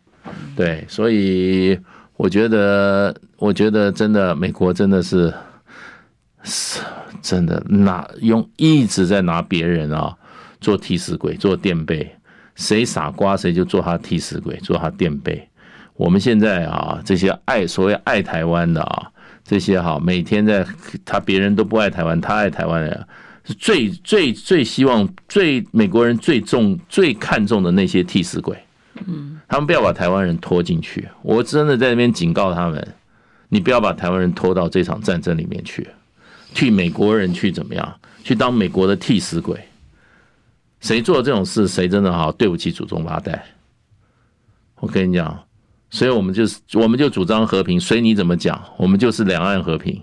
[0.55, 1.77] 对，所以
[2.15, 5.31] 我觉得，我觉得真的，美国真的是
[6.43, 6.79] 是
[7.21, 10.15] 真的拿用一直在拿别人啊
[10.61, 12.15] 做替死鬼，做垫背，
[12.55, 15.47] 谁傻瓜谁就做他替死鬼，做他垫背。
[15.95, 19.11] 我们现在啊，这些爱所谓爱台湾的啊，
[19.43, 20.65] 这些哈，每天在
[21.05, 23.07] 他别人都不爱台湾，他爱台湾的，
[23.45, 28.57] 是最最最希望最美国人最重最看重的那些替死鬼。
[29.05, 31.07] 嗯，他们不要把台湾人拖进去。
[31.21, 32.87] 我真的在那边警告他们，
[33.49, 35.87] 你不要把台湾人拖到这场战争里面去，
[36.53, 37.93] 替美国人去怎么样？
[38.23, 39.59] 去当美国的替死鬼？
[40.85, 43.43] 谁做这种事，谁真的好对不起祖宗八代。
[44.75, 45.43] 我跟你讲，
[45.89, 49.99] 所以我们就是，我们就主张和平，随你怎么讲，我们就是两岸和平。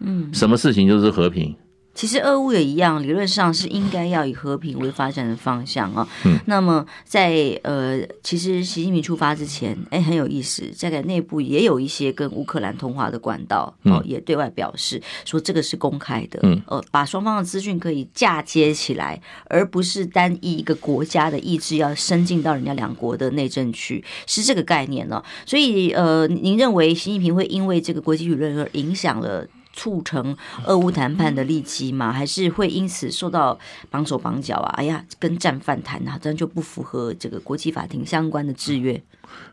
[0.00, 1.54] 嗯，什么事情就是和平。
[1.94, 6.06] 其实俄乌也一样，理论上是应该要以和平为发展的方向啊。
[6.24, 6.38] 嗯。
[6.46, 25.22] 那么在呃，其实习近平出发之前，哎，很有意思，在内部也有一些跟乌克兰通话的管道，哦，也对外表示说这个是公开的，嗯，呃，把双方的资讯可以嫁接起来，而不是单一一个国家的意志要伸进到人家两国的内政去，是这个概念呢。
[25.46, 29.46] 所以呃，您认为习近平会因为这个国际舆论而影响了？
[29.74, 30.34] 促成
[30.64, 32.10] 俄乌谈判的利基吗？
[32.10, 33.58] 还是会因此受到
[33.90, 34.72] 绑手绑脚啊？
[34.78, 38.98] 哎呀，跟战犯谈啊，这样就不符合这个国际法庭相关的制约。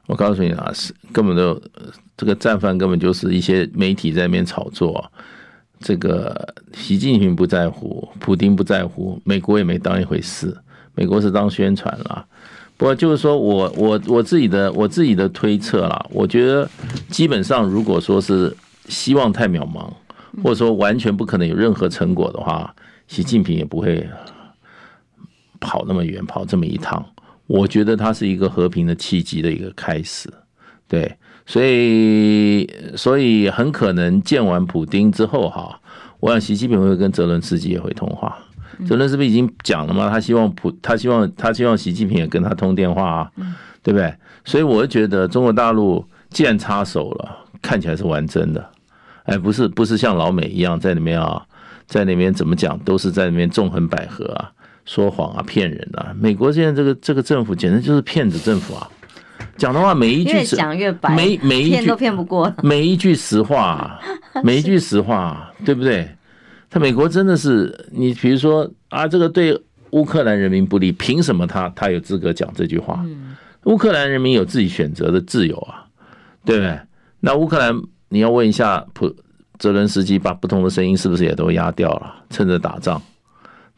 [0.05, 1.59] 我告诉你啊，是根本都
[2.15, 5.11] 这个战犯根本就是一些媒体在那边炒作。
[5.79, 10.55] 这个习近平不在乎，普丁不在乎，美国也没当一回事。
[10.93, 12.23] 美国是当宣传了。
[12.77, 16.69] 不过就是说我我我自己的我自己的推测啦，我觉得
[17.09, 18.55] 基本上如果说是
[18.87, 19.89] 希望太渺茫。
[20.43, 22.73] 或者说完全不可能有任何成果的话，
[23.07, 24.07] 习近平也不会
[25.59, 27.05] 跑那么远，跑这么一趟。
[27.47, 30.31] 我觉得它是一个和平的契机的一个开始，
[30.87, 35.77] 对，所以所以很可能见完普丁之后哈，
[36.21, 38.37] 我想习近平会跟泽伦斯基也会通话。
[38.87, 43.31] 泽伦斯基已经讲了嘛，他希望普他希望他希望习近平也跟他通电话啊，
[43.83, 44.13] 对不对？
[44.45, 48.71] 所以我觉得中国大陆既然插手了，看起来是玩真的。
[49.25, 51.45] 哎，不是，不是像老美一样在里面啊，
[51.85, 54.51] 在里面怎么讲都是在里面纵横捭阖啊，
[54.83, 56.11] 说谎啊，骗人啊。
[56.19, 58.89] 美国现在这个这个政府简直就是骗子政府啊！
[59.57, 63.99] 讲的话每一句越讲越白，每每一句骗都骗不过，每一句实话，
[64.43, 66.09] 每一句实话，对不对？
[66.69, 73.05] 他美国真的是你，比如说啊，这个对乌克兰人民不利，凭什么他他有资格讲这句话？
[73.65, 75.85] 乌克兰人民有自己选择的自由啊，
[76.43, 76.79] 对不对？
[77.19, 77.79] 那乌克兰。
[78.13, 79.15] 你要问一下普
[79.57, 82.13] 泽伦斯基，把不同的声音是不是也都压掉了？
[82.29, 83.01] 趁着打仗，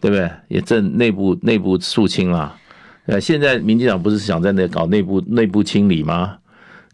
[0.01, 0.27] 对不对？
[0.47, 2.55] 也正内部内部肃清了。
[3.05, 6.37] 呃，现在民进党不是想在那搞内部内部清理吗？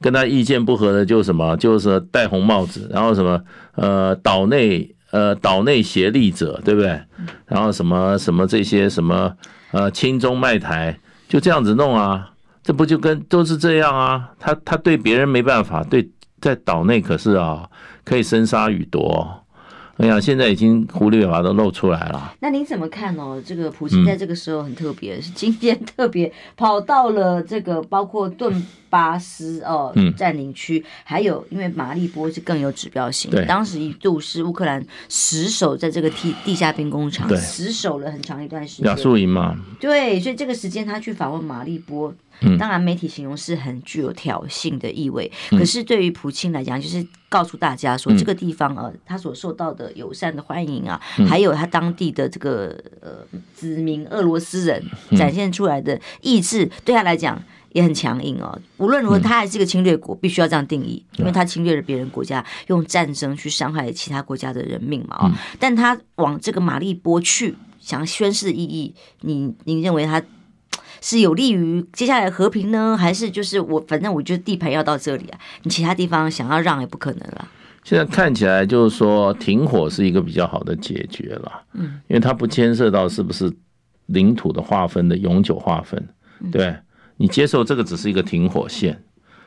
[0.02, 3.41] 跟他意见不合的就什么，就是戴红帽子，然后什么
[3.75, 6.99] 呃岛内呃岛内协力者，对不对？
[7.45, 9.34] 然后什么什么这些什么
[9.71, 10.99] 呃亲中卖台，
[11.30, 12.32] 就这样子弄啊？
[12.63, 14.32] 这不就跟都是这样啊？
[14.38, 16.10] 他他对别人没办法，对。
[16.41, 17.69] 在岛内可是啊，
[18.04, 19.45] 可以生杀予夺。
[19.97, 22.34] 哎呀，现在已经狐狸尾巴都露出来了。
[22.39, 23.41] 那您怎么看哦？
[23.45, 33.30] 这个普京在这个时候很特别，是今天特别跑到了这个包括顿巴斯哦占领区，还有因为马利波是更有指标性。
[33.30, 38.86] 对，当时一度是乌克兰死守在这个地地下兵工厂，死守了很长一段时间。
[38.86, 39.58] 亚速营嘛。
[39.82, 42.13] 对，所以这个时间他去访问马利波。
[42.58, 45.30] 当然，媒体形容是很具有挑衅的意味。
[45.52, 54.84] 可是对于普京来讲，就是告诉大家说，这个地方啊，他所受到的友善的欢迎啊，还有他当地的这个呃子民俄罗斯人
[55.17, 57.41] 展现出来的意志，对他来讲
[57.73, 58.58] 也很强硬哦。
[58.78, 65.17] 无论如何，他还是一个侵略国，必须要这样定义，因为他侵略了别人国家，用战争去伤害其他国家的人命嘛。
[65.19, 70.23] 哦，但他往这个马利波去，想宣示的意义，你你认为他？
[71.02, 77.48] 是有利于接下来和平呢，还是就是我反正我觉得地盘要到这里啊，你其他地方想要让也不可能了。
[77.84, 83.52] 现在看起来就是说停火是一个比较好的解决了，嗯，因为它不牵涉到是不是
[84.08, 86.08] 领土的划分的永久划分，
[86.52, 86.76] 对，
[87.18, 89.02] 你接受这个只是一个停火线，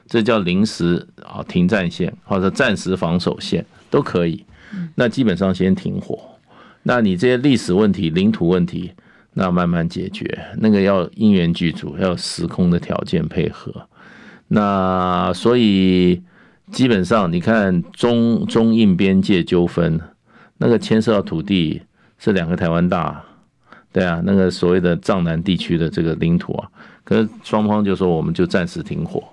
[0.06, 4.44] 这叫临时啊停战线或者暂时防守线都可以，
[4.94, 6.18] 那基本上先停火，
[6.82, 8.92] 那你这些历史问题、领土问题。
[9.34, 10.26] 那慢慢解决，
[10.58, 13.88] 那个要因缘具足，要时空的条件配合。
[14.48, 16.22] 那所以
[16.70, 19.98] 基本上，你看中中印边界纠纷，
[20.58, 21.80] 那个牵涉到土地
[22.18, 23.24] 是两个台湾大，
[23.90, 26.68] 对啊，那个所谓的藏南地区的这个领土啊，
[27.02, 29.24] 可是双方就说我们就暂时停火，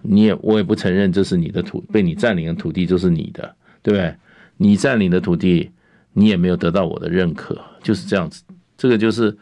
[0.00, 4.14] 你也我也不承认这是你的土被你占领的土地就是你的，对不对？
[4.56, 5.70] 你占领的土地，
[6.12, 8.42] 你也没有得到我的认可，就是这样子。
[8.76, 9.36] 这个就是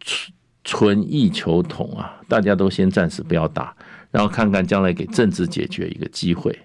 [0.00, 0.32] 纯
[0.64, 2.20] 纯意求统啊！
[2.28, 3.74] 大家都先暂时不要打，
[4.10, 6.58] 然后看看将来给政治解决一个机会。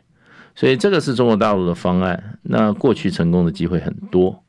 [0.56, 2.40] 所以这个是中国大陆的方案。
[2.44, 4.44] 那过去成功的机会很多，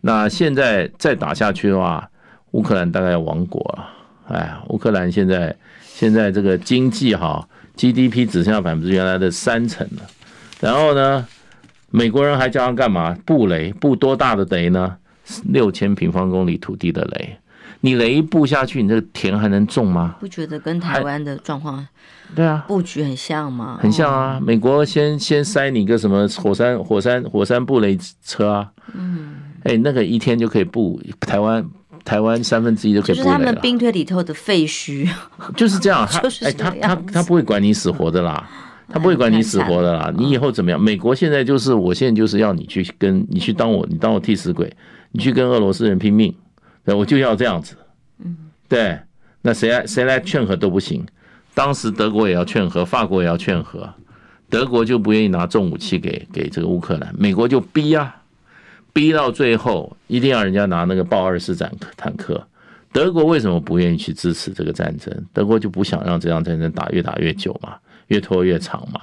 [0.00, 2.10] 那现在再打下去的话，
[2.52, 3.88] 乌克兰大概要亡国了。
[4.28, 7.48] 哎，乌克兰现在现在这个经济哈。
[7.76, 10.02] GDP 只剩下百分之原来的三成了，
[10.60, 11.26] 然后呢，
[11.88, 13.16] 美国人还叫他干嘛？
[13.24, 14.98] 布雷，布多大的雷呢？
[15.44, 17.36] 六千平方公里土地的雷，
[17.80, 20.16] 你雷一布下去，你这个田还能种吗？
[20.20, 21.86] 不觉得跟台湾的状况
[22.34, 23.78] 对啊布局很像吗？
[23.82, 31.64] 很像啊，美国先先塞你个什么火山火山火山布雷车啊，嗯，哎，那个一天就可以布台湾。
[32.02, 35.06] 台湾三分之一都可以，就是他们兵推里头的废墟，
[35.54, 36.08] 就是这样。
[36.10, 38.48] 他哎，他他他不会管你死活的啦，
[38.90, 40.12] 他不会管你死活的啦。
[40.16, 40.80] 你以后怎么样？
[40.80, 44.70] 美国现在就是，我现在就是要你去跟你去当我，你当我替死鬼，
[45.12, 46.34] 你去跟俄罗斯人拼命，
[46.84, 47.76] 对，我就要这样子。
[48.18, 48.36] 嗯，
[48.68, 48.98] 对，
[49.42, 51.06] 那谁来谁来劝和都不行。
[51.54, 53.88] 当时德国也要劝和，法国也要劝和，
[54.48, 58.16] 德国就不愿意拿重武器给给这个乌克兰，美国就逼啊。
[58.92, 62.44] 逼到最后，一定要人家拿那个豹二式坦克坦克。
[62.90, 65.14] 德国为什么不愿意去支持这个战争？
[65.32, 67.76] 德国就不想让这场战争打越打越久嘛，
[68.10, 69.00] 越拖越长嘛。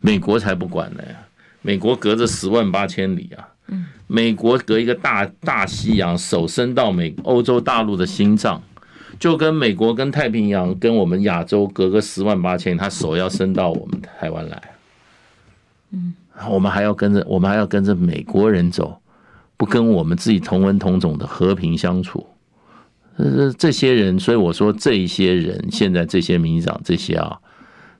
[0.00, 1.02] 美国才不管呢，
[1.60, 3.48] 美国隔着十万八千里啊，
[4.06, 8.62] 美国隔一个大大西洋，手伸到美欧洲大陆的心脏，
[9.18, 14.62] 就跟美国跟太平洋跟我们亚洲隔个十万八千里，他手要伸到我们台湾来。
[15.90, 16.14] 嗯，
[16.48, 19.00] 我们还要跟着，我们还要跟着美国人走。
[19.56, 22.26] 不跟我们自己同文同种的和平相处，
[23.16, 27.38] 呃，这些人，所以我说这一些人，现在这些民进党这些啊，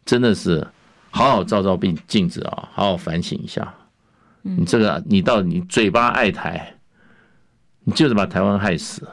[0.04, 0.66] 真的是
[1.10, 3.74] 好好照照镜镜子啊，好好反省一下。
[4.42, 6.74] 你这个，你到你嘴巴爱台，
[7.84, 9.08] 你就是把台湾害死。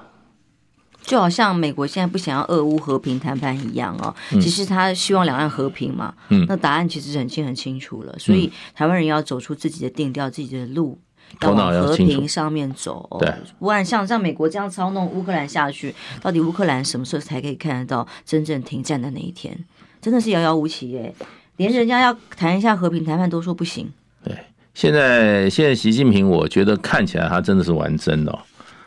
[1.04, 6.14] 就好像美国现在不想要俄乌和平谈判一样哦，其实他希望两岸和平嘛。
[6.30, 11.00] 嗯，那答案其实很清很清楚了，所以台湾人要走出自己的定调，自己的路。
[11.40, 19.58] 要往和平上面走，对，不然像像美国这样操弄乌克兰下去，到底乌克兰什么时候才可以看得到真正停战的那一天？
[20.02, 21.14] 真的是遥遥无期耶，
[21.58, 23.88] 连人家要谈一下和平谈判都说不行。
[24.24, 24.36] 对，
[24.74, 28.40] 现在现在习近平，我觉得看起来他真的是玩真的，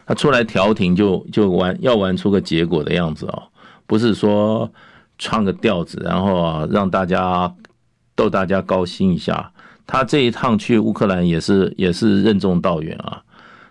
[0.07, 3.45] 他出来调停就就玩要玩出个结果的样子哦，
[3.87, 4.71] 不是说
[5.19, 7.55] 唱个调子，然后啊让大家
[8.17, 9.53] 逗大家高兴一下。
[9.87, 13.23] 他这一趟去乌克兰也是也是任重道远啊，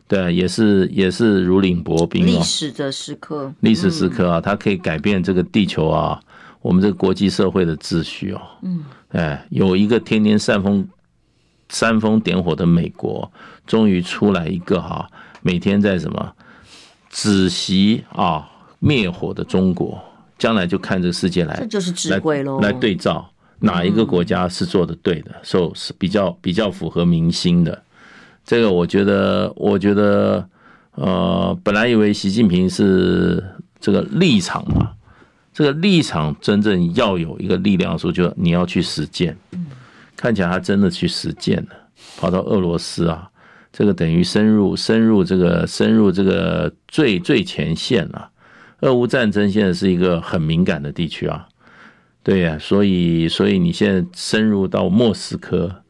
[0.08, 2.28] 对，也是也是如履薄冰啊。
[2.28, 6.22] 历史的时刻，历史时刻啊，他可以改变这个地球啊，
[6.64, 8.42] 我们这个国际社会的秩序哦。
[8.64, 10.88] 嗯，哎，有一个天天煽风
[11.70, 13.32] 煽风点火的美国，
[13.68, 15.08] 终于出来一个哈，
[15.44, 16.34] 每天在什么
[17.10, 18.50] 止息啊
[18.80, 20.02] 灭火的中国，
[20.40, 23.30] 将来就看这个世界来，这就是智慧喽，来对照。
[23.60, 27.82] 哪一个国家是做的对的，说是比较比较符合民心的？
[28.44, 30.46] 这个我觉得，我觉得，
[30.96, 33.42] 呃，本来以为习近平是
[33.80, 34.92] 这个立场嘛，
[35.54, 39.38] 这个立场真正要有一个力量的时候，就你要去实践。
[40.16, 41.70] 看起来他真的去实践了，
[42.18, 43.30] 跑到俄罗斯啊，
[43.72, 48.30] 这个等于深入深入这个深入这个最最前线了。
[48.82, 51.48] 俄乌战争现在是一个很敏感的地区啊。
[52.24, 55.84] 对呀、啊，所以所以你现在深入到莫斯科，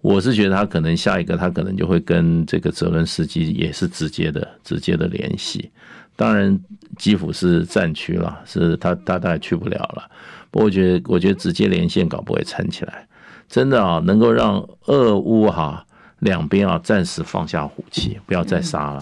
[0.00, 5.70] 我是觉得他可能下一个他可能就会跟这个泽伦斯基也是直接的直接的联系。
[6.16, 6.58] 当然
[6.96, 10.10] 基辅是战区了，是他他大概去不了了。
[10.50, 13.06] 不过我觉得我觉得直接连线搞不会撑起来，
[13.48, 15.84] 真的啊，能够让俄乌哈
[16.20, 19.00] 两边啊暂时放下武器，不要再杀了，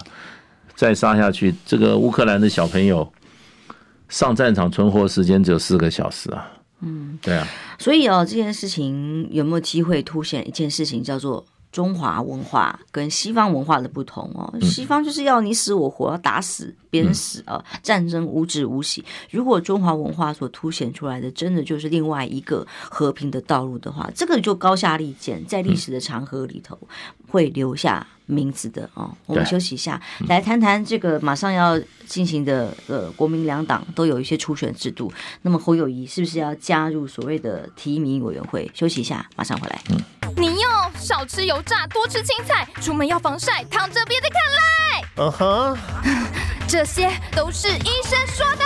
[0.75, 3.09] 再杀下去，这个乌克兰的小朋友
[4.09, 6.51] 上战场存活时间只有四个小时啊。
[6.81, 7.47] 嗯，对啊，
[7.79, 11.45] 所以哦，这件事情有没有机会凸显一件事情，叫做
[11.75, 14.49] 中华文化跟西方文化的不同哦？
[14.61, 16.73] 西方就是要你死我活，要打死。
[16.89, 17.61] 鞭死啊！
[17.83, 19.03] 战争无止无息。
[19.29, 26.79] 如果中华文化所凸显出来的，真的就是另外一个和平的道路的话，这个就高下立见，在历史的长河里头
[27.27, 29.11] 会留下名字的哦。
[29.25, 35.11] 我们休息一下，来谈谈这个马上要进行的呃，国民两党都有一些初选制度。
[35.41, 38.69] 那么侯友谊是不是要加入所谓的提名委员会？
[38.73, 39.81] 休息一下，马上回来。
[40.37, 45.07] 你要少吃油炸，多吃青菜，出门要防晒，躺着别再看赖。
[45.17, 45.77] 嗯哼。
[46.67, 48.65] 这些都是医生说的。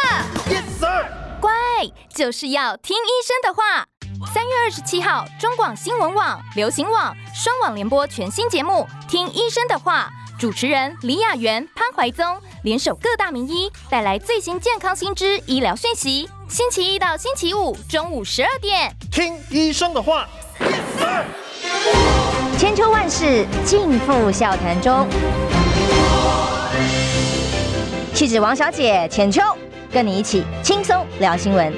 [0.50, 1.06] Yes, sir.
[1.42, 1.52] 乖，
[2.08, 3.88] 就是要听医生的话。
[4.34, 10.12] 三月二十七号，中广新闻网、流行网双网联播全新节目《听医生的话》，
[10.42, 12.26] 主持人李雅媛、潘怀宗
[12.64, 16.30] 联手各大名医，带来最新健康新知、医疗讯息。
[16.50, 20.28] 星期一到星期五中午十二点，听医生的话。
[22.58, 25.08] 千秋万世尽付笑谈中。
[28.14, 29.42] 气质王小姐浅秋，
[29.94, 31.74] 跟你一起轻松聊新闻。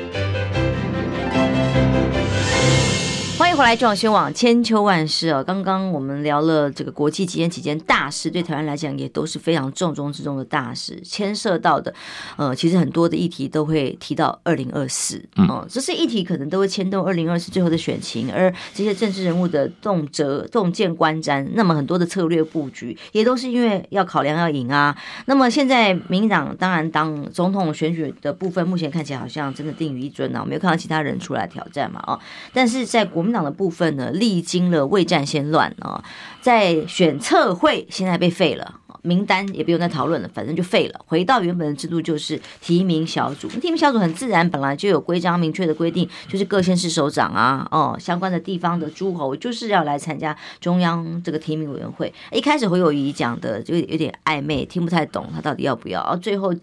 [3.52, 5.44] 迎回来，中央新闻网千秋万世啊！
[5.44, 11.94] 刚刚我们聊了这个国际期间几件大事，对台湾来讲也都是非常重中之重的大事，牵涉到的，
[12.38, 24.98] 呃，其实很多的议题都会提到二零二四，嗯，这些议题可能都会牵动二零二四最后的选情，而这些政治人物的动辄洞见观瞻，那么很多的策略布局也都是因为要考量要赢啊。
[25.26, 32.18] 那么现在民进党当然当总统选举的部分，目前看起来好像真的定于一尊啊，没有看到其他人出来挑战嘛，啊，
[32.54, 36.04] 但是在国民党的部分呢，历经了未战先乱啊，
[36.42, 41.02] 在选测会现在被废了，名单也不用再讨论了，反正就废了。
[41.08, 43.48] 回到原本的制度，就是提名小组。
[43.48, 52.14] 提名小组很自然，本来就有规章明确的规定，就是各县市首长啊，哦，相关的地方的诸侯就是要来参加中央这个提名委员会。
[52.32, 56.54] 一开始侯友宜讲的就有点暧昧，听不太懂他到底要不要，然后最后。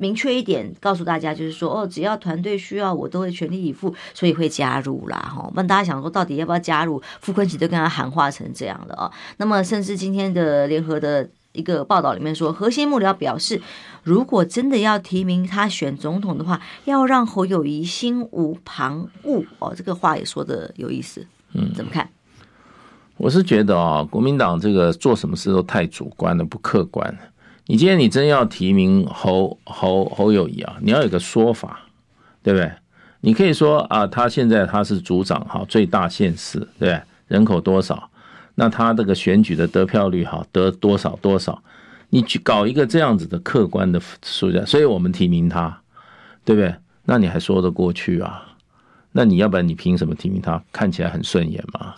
[0.00, 5.50] 明确一点告诉大家，就是说哦，只要团队需要，我都会全力以赴，所以会加入啦，哈。
[5.56, 7.02] 问大家想说，到底要不要加入？
[7.20, 9.12] 傅昆奇都跟他喊话成这样了啊。
[9.38, 13.60] 那么，甚至今天的联合的一个报道里面说，核心幕僚表示，
[14.04, 19.74] 如果真的要提名他选总统的话，要让侯友谊心无旁骛哦。
[19.76, 22.08] 这个话也说的有意思，嗯，怎么看？
[23.16, 27.12] 我是觉得啊，国民党这个做什么事都太主观了，不客观。
[27.70, 31.80] 你今天你真要提名侯侯侯友宜啊，你要有个说法，
[32.42, 32.72] 对不对？
[33.20, 37.02] 你可以说啊，他现在他是组长哈，最大县市，对不对？
[37.26, 38.08] 人口多少？
[38.54, 41.62] 那他这个选举的得票率哈，得多少多少？
[42.08, 45.78] 你去搞一个这样子的客观的数据，所以我们提名他，
[46.46, 46.74] 对不对？
[47.04, 48.44] 那你还说得过去啊？
[49.12, 50.62] 那你要不然你凭什么提名他？
[50.72, 51.94] 看起来很顺眼嘛，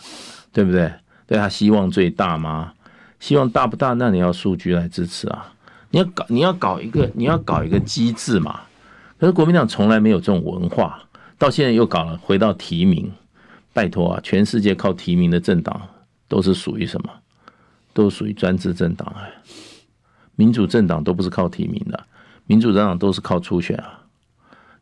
[0.51, 0.91] 对不对？
[1.25, 2.73] 对他希望最大吗？
[3.21, 3.93] 希望大不大？
[3.93, 5.53] 那你要数据来支持啊。
[5.91, 8.61] 你要搞，你要搞一个，你要搞一个机制嘛？
[9.19, 11.03] 可是国民党从来没有这种文化，
[11.37, 13.11] 到现在又搞了，回到提名。
[13.73, 15.81] 拜托啊，全世界靠提名的政党
[16.27, 17.09] 都是属于什么？
[17.93, 19.31] 都属于专制政党哎。
[20.35, 22.03] 民主政党都不是靠提名的，
[22.45, 23.99] 民主政党都是靠初选啊。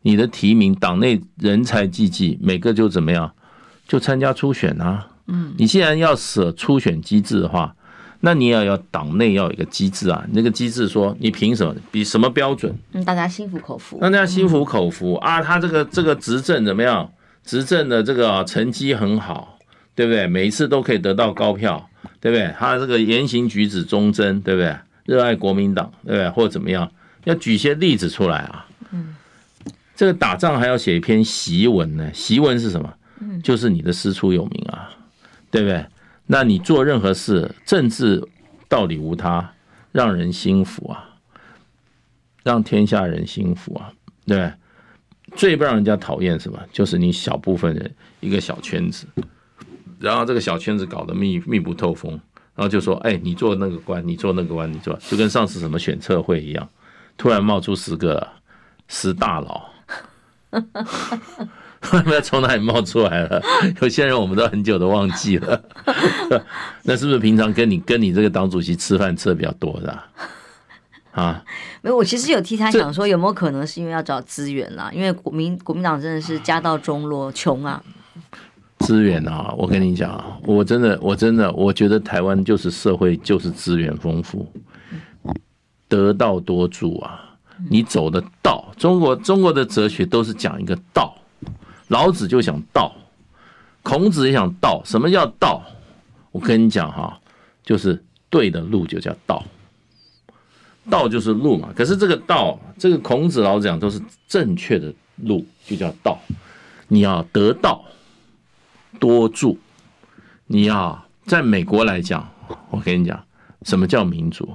[0.04, 3.34] 你的提名，党内人才济济，每个就怎么样，
[3.88, 5.08] 就参加初选啊。
[5.26, 7.76] 嗯，你既然要舍初选机制的话。
[8.22, 12.76] 那你也要要党内要有一个机制啊，那个机制说你凭什么，比什么标准？
[12.92, 13.98] 嗯，大家心服口服。
[14.02, 17.10] 让大家心服口服啊，他这个这个执政怎么样？
[17.46, 19.58] 执政的这个成绩很好，
[19.96, 20.28] 对不对？
[20.28, 21.90] 每一次都可以得到高票，
[22.20, 22.54] 对不对？
[22.60, 24.76] 他这个言行举止忠贞，对不对？
[25.06, 26.30] 热爱国民党，对不对？
[26.30, 26.92] 或者怎么样？
[27.24, 28.68] 要举些例子出来啊。
[28.92, 29.16] 嗯，
[29.96, 32.94] 这个打仗还要写一篇檄文呢，檄文是什么？
[33.22, 34.90] 嗯，就是你的师出有名啊，
[35.50, 35.84] 对不对？
[36.32, 38.24] 那你做任何事，政治
[38.68, 39.52] 道理无他，
[39.92, 41.18] 让人心服啊，
[42.44, 43.92] 让天下人心服啊，
[44.28, 44.54] 对？
[45.36, 46.60] 最不让人家讨厌什么？
[46.72, 49.08] 就是你小部分人一个小圈子，
[50.00, 52.12] 然后这个小圈子搞得密密不透风，
[52.54, 56.70] 然后就说：“哎，你做那个官，你做那个官，你做，就跟上次什么选测会一样，
[57.18, 58.28] 突然冒出十个
[58.88, 59.68] 十大佬。
[61.82, 63.42] ”不知道从哪里冒出来了，
[63.82, 65.62] 有些人我们都很久都忘记了。
[66.84, 70.06] 那是不是平常跟你跟你这个党主席吃饭吃的比较多的啊？
[71.12, 71.44] 啊，
[71.82, 74.92] 没有，我其实有替他想说，有没有可能是因为要找资源啦？
[74.94, 77.82] 因为国民国民党真的是家道中落，穷啊。
[78.80, 84.48] 资源啊，我跟你讲啊，我真的我真的我觉得台湾就是社会就是资源丰富，
[85.88, 87.38] 得道多助啊。
[87.70, 91.14] 你走的道，中国中国的哲学都是讲一个道。
[91.90, 92.96] 老子就想道，
[93.84, 94.82] 孔子也想道。
[94.86, 95.62] 什么叫道？
[96.32, 97.20] 我跟你讲哈，
[97.64, 99.44] 就是对的路就叫道。
[100.90, 101.74] 道就是路嘛。
[101.76, 106.18] 可是这个道，这个孔子、老子讲都是正确的路，就叫道。
[106.88, 107.84] 你要得道，
[109.00, 109.60] 多助。
[110.46, 112.28] 你要在美国来讲，
[112.70, 113.24] 我跟你讲，
[113.64, 114.48] 什么叫民主？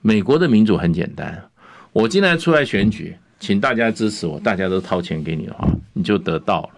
[0.00, 1.50] 美国的民主很简单。
[1.92, 3.16] 我今天出来选举。
[3.42, 6.70] 请大家支持我，大家都掏钱给你的话，你就得到了。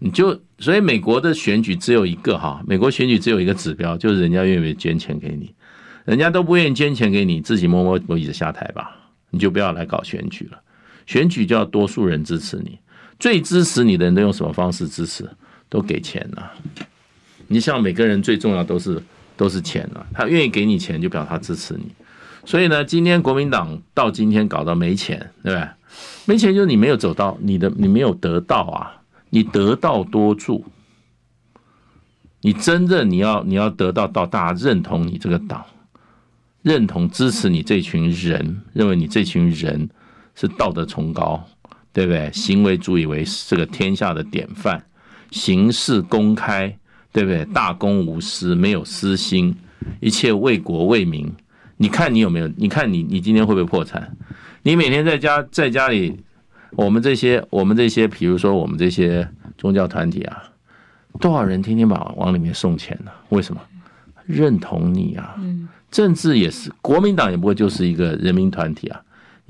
[0.00, 5.54] 你就所以美国的选举只有一个哈，美国选举只有一个指标，就是人家愿不愿意捐钱给你，
[6.04, 8.96] 人家都不愿意捐钱给你，自己摸摸鼻子下台吧，
[9.30, 10.60] 你就不要来搞选举了。
[11.06, 12.76] 选举就要多数人支持你，
[13.20, 15.30] 最支持你的人都用什么方式支持？
[15.68, 16.52] 都给钱了。
[17.46, 19.00] 你像每个人最重要都是
[19.36, 21.84] 都是钱了，他愿意给你钱，就表示他支持你。
[22.48, 25.68] 所以呢，今天国民党到今天搞到没钱，对不对？
[26.24, 30.64] 没钱就是你没有走到你的，你没有得到啊，你得道多助。
[32.40, 35.62] 你真正你要你要得到到大家认同你这个党，
[36.62, 39.90] 认同支持你这群人，认为你这群人
[40.34, 41.44] 是道德崇高，
[41.92, 42.32] 对不对？
[42.32, 44.82] 行为足以为这个天下的典范，
[45.30, 46.74] 行事公开，
[47.12, 47.44] 对不对？
[47.52, 49.54] 大公无私，没有私心，
[50.00, 51.30] 一切为国为民。
[51.78, 52.48] 你看你有没有？
[52.56, 54.14] 你看你你今天会不会破产？
[54.62, 56.20] 你每天在家在家里，
[56.72, 59.26] 我们这些我们这些，比如说我们这些
[59.56, 60.44] 宗教团体啊。
[61.18, 63.10] 多少人天天把往里面送钱呢？
[63.30, 63.60] 为什么？
[64.26, 65.36] 认同你啊！
[65.90, 69.00] 政治也是，国民党也不过就是一个人民团体啊。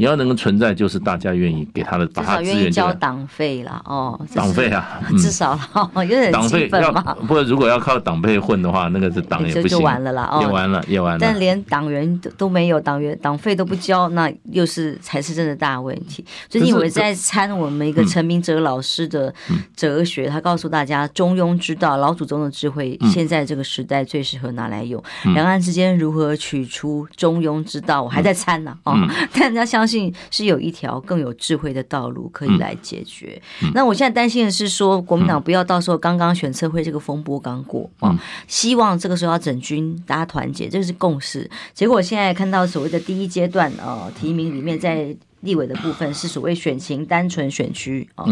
[0.00, 4.18] 你要能够存在，就是大家愿意给他的，把他愿意交党费了哦。
[4.32, 6.92] 党费啊， 至少了 有点党费要。
[7.26, 10.28] 不过如果要靠党费混的话，那个是党也不行，就完了啦。
[10.30, 11.18] 哦，也完了，也完了。
[11.20, 16.24] 但连党员都都没有，党员党费都不交，那又是才是真的大问题。
[16.48, 19.34] 最近我在参我们一个陈明哲老师的
[19.74, 25.02] 哲学，他告诉大家中庸之道，老祖宗的智慧，现在这个时代最适合拿来用。
[25.34, 28.78] 两岸之间如何取出中庸之道，我还在参呢。
[28.84, 28.94] 哦，
[29.34, 29.87] 但人家相。
[29.88, 33.40] 信是有一条更有智慧的道路可以来解决。
[33.72, 38.14] 那我现在担心的是说，国民党不要到时候刚刚选测会这个风波刚过啊，
[38.46, 41.50] 希望这个时候要整军，大家团结，这个是共识。
[41.72, 48.26] 结果现在看到所谓的第一阶段啊提名里面，在立委的部分是所谓选情单纯选区啊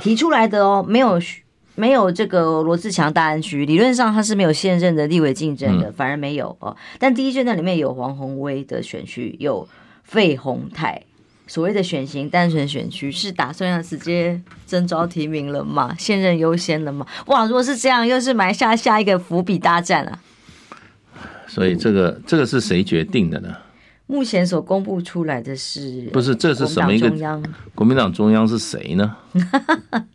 [0.00, 1.20] 提出来的哦，没有
[1.74, 6.76] 没有这个罗志强大安区，理论上他是没有现任的立委竞争的，反而没有哦。
[6.98, 9.68] 但第一阶段里面有黄鸿威的选区有。
[10.02, 11.02] 费鸿泰
[11.46, 15.94] 所谓的选型单纯选区是打算要直接征召提名了吗？
[15.98, 17.06] 现任优先了吗？
[17.26, 20.18] 哇，如果是这样，又是埋下下一个伏笔大战啊！
[21.46, 23.54] 所以这个这个是谁决定的呢？
[24.06, 27.10] 目前所公布出来的是不是这是什么一个？
[27.74, 29.16] 国民党中央是谁呢？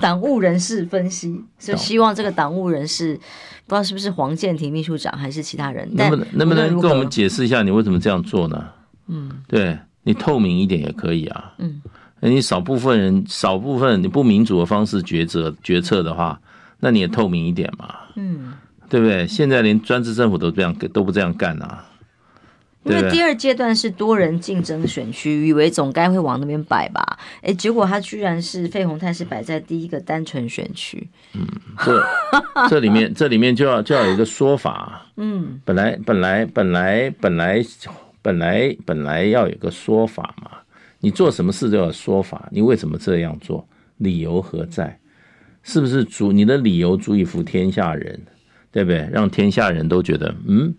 [0.00, 3.18] 党务人士分析，就希望这个党务人士。
[3.64, 5.88] 不知道是不是黄建庭秘书长还是其他人？
[5.94, 8.64] 能不能能不能跟我们解释一下你为什么这样做呢？
[9.06, 11.54] 嗯，对你透明一点也可以啊。
[11.58, 11.80] 嗯，
[12.20, 16.38] 你少部分人少部分你不民主的方式抉择决策的话，
[16.80, 17.94] 那你也透明一点嘛。
[18.16, 18.52] 嗯，
[18.90, 19.26] 对不对？
[19.26, 21.84] 现在连专制政府都这样都不这样干啊。
[22.84, 27.18] 因为第二阶段是多人竞争选区，以为总该会往那边摆吧？
[27.40, 31.08] 哎，结果他居然是费鸿泰是摆在第一个单纯选区。
[31.34, 31.46] 嗯，
[31.84, 32.04] 这
[32.68, 35.06] 这里面这里面就要就要有一个说法。
[35.16, 37.64] 嗯，本来本来本来本来
[38.20, 40.50] 本来本来要有个说法嘛。
[40.98, 43.66] 你做什么事都要说法，你为什么这样做？
[43.98, 44.98] 理由何在？
[45.62, 48.20] 是不是足你的理由足以服天下人？
[48.72, 49.08] 对不对？
[49.12, 50.74] 让天下人都觉得嗯。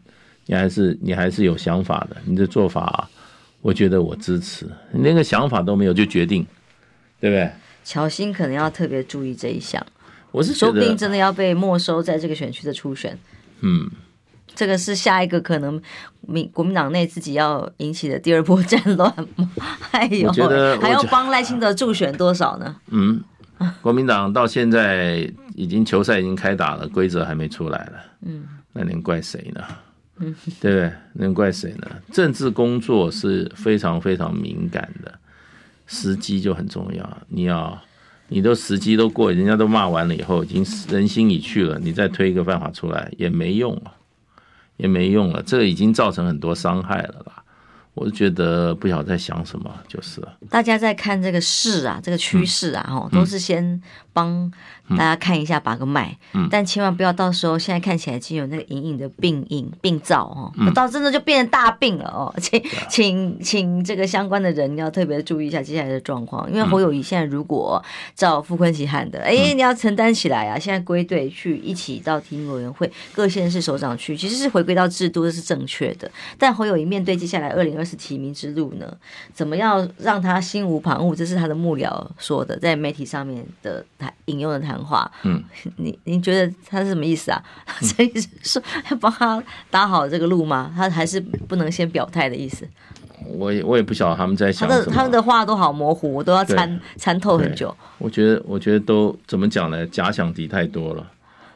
[0.46, 3.10] 你还是你还是有想法的，你的做法，
[3.62, 4.68] 我觉得我支持。
[4.92, 6.46] 你连个想法都没有就决定，
[7.20, 7.50] 对不对？
[7.84, 9.86] 乔欣可能要特别注意这一项。
[10.32, 13.18] 我是说不定真的要被没收在这个选区的初选。
[13.62, 13.90] 嗯，
[14.56, 15.82] 这个是下一个可能
[16.22, 19.52] 民国民党内自己要引起的第二波战乱吗？
[19.80, 20.32] 还有
[20.82, 22.76] 还要帮赖清德助选多少呢？
[22.90, 23.24] 嗯，
[23.82, 27.94] 国民党到现在已经球赛已经开打了，规则还没出来了。
[28.26, 29.62] 嗯，那能怪谁呢？
[30.20, 30.92] 对不对？
[31.14, 31.88] 能怪谁呢？
[32.12, 35.20] 政治工作是非常非常敏感的，
[35.88, 37.18] 时机就很重要。
[37.28, 37.82] 你要，
[38.28, 43.94] 你都时机都过，人家都骂完了以后，已经人心已去了，你再推一个办法出来也没用了，
[44.78, 45.42] 也没用了。
[45.42, 47.44] 这个已经造成很多伤害了啦。
[47.96, 50.20] 我觉得不晓得在想什么，就是。
[50.50, 53.80] 大家在看这个势啊，这个趋势啊，哈、嗯，都是先
[54.14, 54.52] 帮
[54.90, 56.18] 大家看一下，把个脉。
[56.34, 56.48] 嗯。
[56.50, 62.34] 但千万不要到时候现在看起来已经有那个隐隐的病因病灶哦，到真的就变成大病了哦。
[62.40, 67.84] 请请请这个相关的人要特别注意一下接下来的状况，因为侯友谊现在如果
[68.16, 70.58] 照傅昆奇喊的，哎、嗯，你要承担起来啊！
[70.58, 76.10] 现在归队去一起到提名委员会，各县市首长去，其实是回归到制度，这是正确的。
[76.38, 77.84] 但侯友谊面对接下来二零二。
[77.84, 78.98] 四提名之路呢？
[79.34, 81.14] 怎么样让他心无旁骛？
[81.14, 85.10] 这是他的幕僚说的，在媒体上面的谈引用的谈话。
[85.24, 85.44] 嗯，
[85.78, 87.44] 你您觉得他是什么意思啊？
[87.96, 90.72] 这意思说要帮他打好这个路吗？
[90.76, 92.68] 他还是不能先表态的意思？
[93.26, 94.84] 我也我也不晓得他们在想什么。
[94.84, 97.76] 他的他们的话都好模糊，我都要参参透很久。
[97.98, 99.86] 我觉得我觉得都怎么讲呢？
[99.88, 101.08] 假想敌太多了。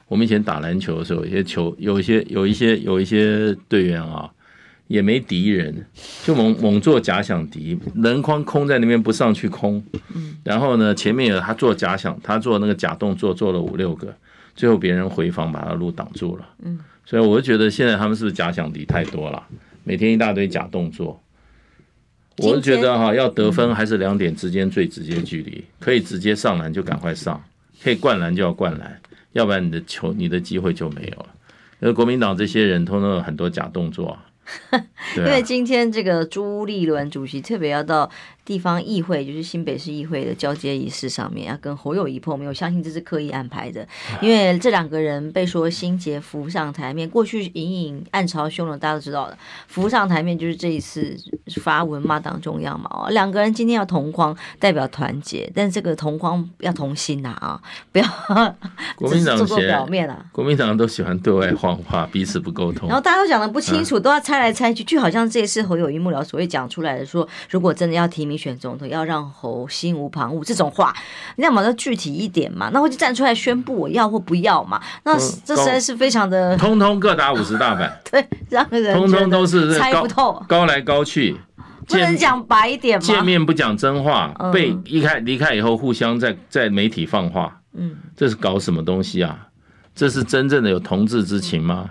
[0.08, 4.30] 我们以前打篮球的时候，有些球有一些有一些有一些队员啊。
[4.88, 5.86] 也没敌人，
[6.24, 9.84] 就猛猛做假想敌，人框空在那边不上去空，
[10.44, 14.16] 然后呢，前面有他做假想，他做那个假动作做了五六个，
[14.56, 16.48] 最后别人回防把他路挡住了，
[17.06, 19.44] 所以我就觉得现在他们是不是假想敌太多了，
[19.84, 21.22] 每天一大堆假动作。
[22.38, 27.44] 我是觉得哈，要得分还是两点之间最直接距离，可以直接上篮就赶快上，
[27.84, 29.02] 可以灌篮就要灌篮，
[29.34, 31.30] 要不然你的球你的机会就没有了。
[31.80, 34.24] 因为国民党这些人通常有很多假动作啊。
[35.18, 38.10] 因为今天这个朱立伦主席特别要到。
[38.48, 43.86] 地方议会就是新北市议会的交接仪式上面要跟侯友谊碰面，我相信这是刻意安排的，
[44.22, 49.38] 因为这两个人被说心结浮上台面，过去隐隐暗潮汹涌，大家都知道的，
[49.68, 51.14] 浮上台面就是这一次
[51.62, 53.10] 发文骂党中央嘛。
[53.10, 58.06] 两个人今天要同框，代表团结，但这个同框要同心呐啊，不要
[58.96, 60.26] 国民党做做表面啊。
[60.32, 68.37] 国民党都喜欢对外谎话，彼此不沟通，然后大家都讲的不清楚，都要猜来猜去，就好像这一次侯友谊幕僚所谓讲出来的说，如果真的要提名。
[68.38, 70.96] 选总统要让侯心无旁骛，这种话，
[71.36, 74.82] 你要么要具体一点嘛，那我就站出来宣布我要或不要嘛。
[75.04, 75.14] 那
[75.44, 81.36] 这实在是非常的，通通各打五十大板， 对，让人通通都是猜不透，高来高去，
[81.88, 83.06] 不能讲白一点吗？
[83.06, 89.48] 见面不讲真话，被一开离开以后互相在在媒体放话，嗯，这是搞什么东西啊？
[89.96, 91.90] 这是真正的有同志之情吗？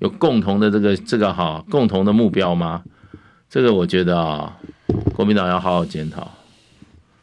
[0.00, 2.82] 有共同的这个这个哈共同的目标吗？
[3.50, 4.56] 这个我觉得啊。
[5.14, 6.30] 国民党要好好检讨，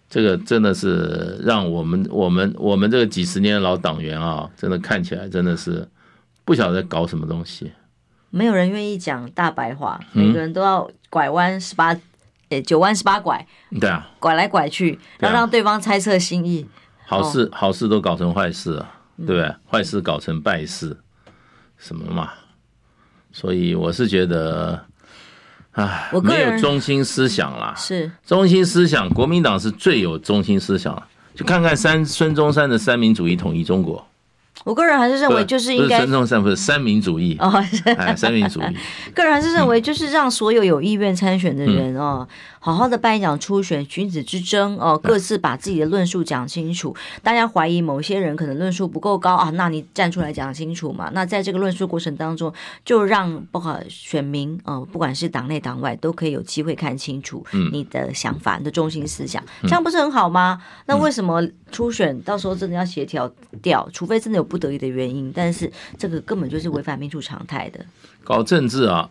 [0.09, 5.87] 这个真的是让我们我们我们这个几十年的老党员啊，真的看起来真的是
[6.43, 7.71] 不晓得在搞什么东西。
[8.29, 11.97] 没有人愿意讲大白话，每个人都要拐弯十八，
[12.49, 13.45] 诶，九弯十八拐。
[13.79, 16.67] 对啊，拐来拐去，要让对方猜测心意。
[17.05, 19.55] 好事好事都搞成坏事啊，对不对？
[19.69, 20.97] 坏事搞成败事，
[21.77, 22.31] 什么嘛？
[23.31, 24.85] 所以我是觉得。
[25.75, 27.73] 唉，没有中心思想啦。
[27.77, 31.01] 是中心思想，国民党是最有中心思想。
[31.35, 34.05] 就看看三孙中山的三民主义统一中国。
[34.63, 37.61] 我个人还是认为，就是应该孙中山不是三民主义哦，
[37.97, 38.77] 哎，三民主义。
[39.13, 42.25] 个人还是认为，就是让所有有意愿参选的人哦。
[42.65, 46.95] 好好的办一场初选，君子之争哦，各自把自己的论述讲清楚。
[47.21, 51.11] 大家怀疑某些人可能论述不够高啊，那你站出来讲清楚嘛。
[51.13, 52.51] 那在这个论述过程当中，
[52.83, 60.59] 就让不好选民哦，不管是党内党外，都可以有机会看清楚你的想法、你的中心思想，这样不是很好吗？
[60.87, 63.87] 那为什么初选到时候真的要协调掉？
[63.93, 67.85] 除非真的有不得已的原因，但是这个根本就是违反民主常态的。
[68.23, 69.07] 搞政治啊！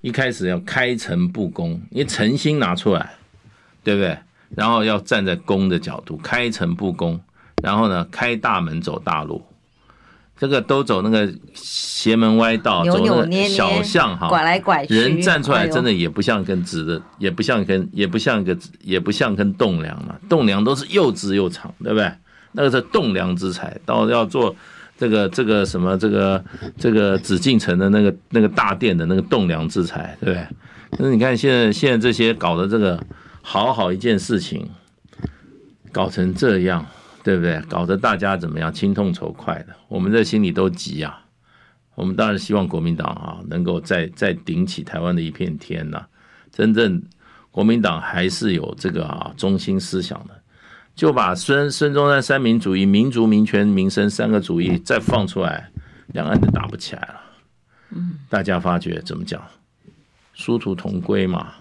[0.00, 3.14] 一开始要开诚布公，你诚心拿出来，
[3.82, 4.16] 对不对？
[4.54, 7.20] 然后要站在公的角度，开诚布公，
[7.62, 9.44] 然后呢，开大门走大路，
[10.38, 22.10] 这个都走那个邪门歪道，扭扭捏捏走那个小巷哈，拐来拐去，人站出来真的也不像根直的，也不像根，也不像个，也不像根栋梁嘛，栋梁都是又直又长，对不对？
[22.52, 24.54] 那个是栋梁之才，到要做。
[24.98, 26.44] 这个这个什么这个
[26.76, 30.46] 这个紫禁城的那个那个大殿的那个栋梁之才，对不对？
[30.90, 33.00] 可是你看现在现在这些搞的这个
[33.40, 34.68] 好好一件事情，
[35.92, 36.84] 搞成这样，
[37.22, 37.60] 对不对？
[37.68, 38.74] 搞得大家怎么样？
[38.74, 41.24] 心痛仇快的，我们在心里都急啊。
[41.94, 46.06] 我们当然希望国民党啊能够再再顶起台湾的一片天呐、
[46.50, 47.02] 真正
[47.50, 50.37] 国民党还是有这个啊中心思想的。
[50.98, 55.70] 就把孙孙中山三民主义、民族、民权、民生三个主义再放出来，
[56.08, 57.20] 两岸就打不起来了。
[57.90, 59.40] 嗯，大家发觉怎么讲？
[60.34, 61.52] 殊途同归嘛，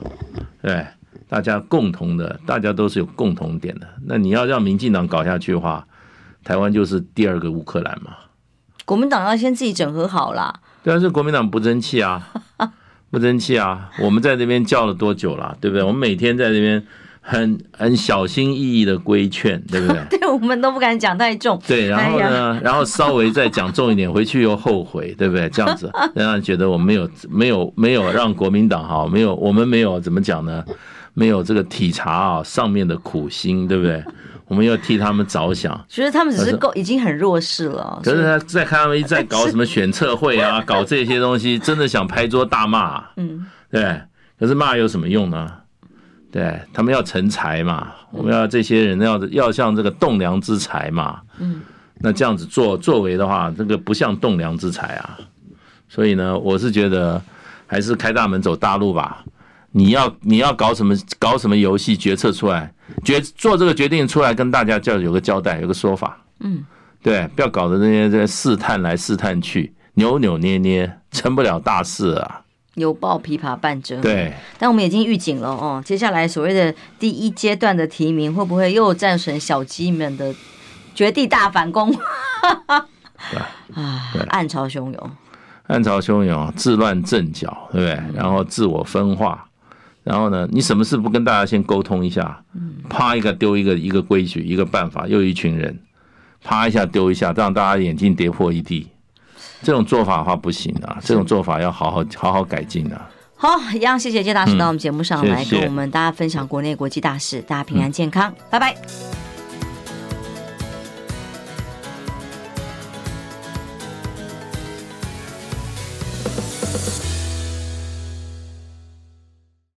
[0.59, 0.87] 对，
[1.29, 3.87] 大家共同的，大家都是有共同点的。
[4.07, 5.85] 那你要让民进党搞下去的话，
[6.43, 8.15] 台湾就是第二个乌克兰嘛。
[8.85, 10.61] 国民党要先自己整合好啦。
[10.81, 12.27] 对啊，是国民党不争气啊，
[13.11, 13.91] 不争气啊！
[13.99, 15.55] 我们在这边叫了多久了？
[15.61, 15.83] 对不对？
[15.83, 16.83] 我们每天在这边。
[17.29, 20.01] 很很小心翼翼的规劝，对不对？
[20.17, 21.61] 对，我们都不敢讲太重。
[21.67, 25.49] 对，然后呢，哎、 然后稍微再讲重一点，回去又后悔，对不对？
[25.49, 30.63] 这样子 让人觉得我们没有没有没有让国民党哈，没有我们没有怎么讲呢？
[31.13, 34.01] 没有这个体察啊上面的苦心，对不对？
[34.47, 35.77] 我们要替他们着想。
[35.89, 37.99] 其实他们只是够已经很弱势了。
[38.01, 43.03] 可是他再看他们一再搞什么选测会啊，搞这些东西，真的想拍桌大骂。
[43.17, 43.99] 嗯，对。
[44.39, 45.51] 可是骂有什么用呢？
[46.37, 51.63] 对他们要成才嘛，我们要这些人要要像这个栋梁之才嘛，嗯，
[51.97, 55.17] 那这样子做作为的话，这个不像栋梁之才啊，
[55.89, 57.19] 所以呢，我是觉得
[57.65, 59.25] 还是开大门走大路吧。
[59.71, 62.71] 你要你要搞什么搞什么游戏决策出来，
[63.03, 66.63] 决做这个决定出来，跟大家叫有个交代，有个说法，嗯，
[67.01, 72.41] 对，不要搞得那些这试探来试探去，扭扭捏捏，成不了大事啊。
[72.77, 73.99] 犹抱琵琶半遮。
[74.01, 80.33] 对，但我们已经预警了哦，接下来所谓的第一阶段的提名，会不会又战胜小鸡们的
[80.95, 81.91] 绝地大反攻？
[83.31, 83.39] 对
[83.73, 85.11] 啊，暗潮汹涌，
[85.65, 88.15] 暗潮汹涌，自乱阵脚，对不对？
[88.15, 89.49] 然后自我分化，
[90.03, 92.43] 然后呢，你什么事不跟大家先沟通一下？
[92.87, 95.79] 啪一个丢一个一个规矩一个办法，又一群人，
[96.43, 98.87] 啪一下丢一下，让大家眼镜跌破一地。
[99.61, 103.09] 这种做法的话不行啊，这种做法要好好好好改进啊。
[103.35, 108.75] 好，一样谢谢谢大使到我们节目上来跟我们大家分享国内国际大事，大家平安健康，拜拜。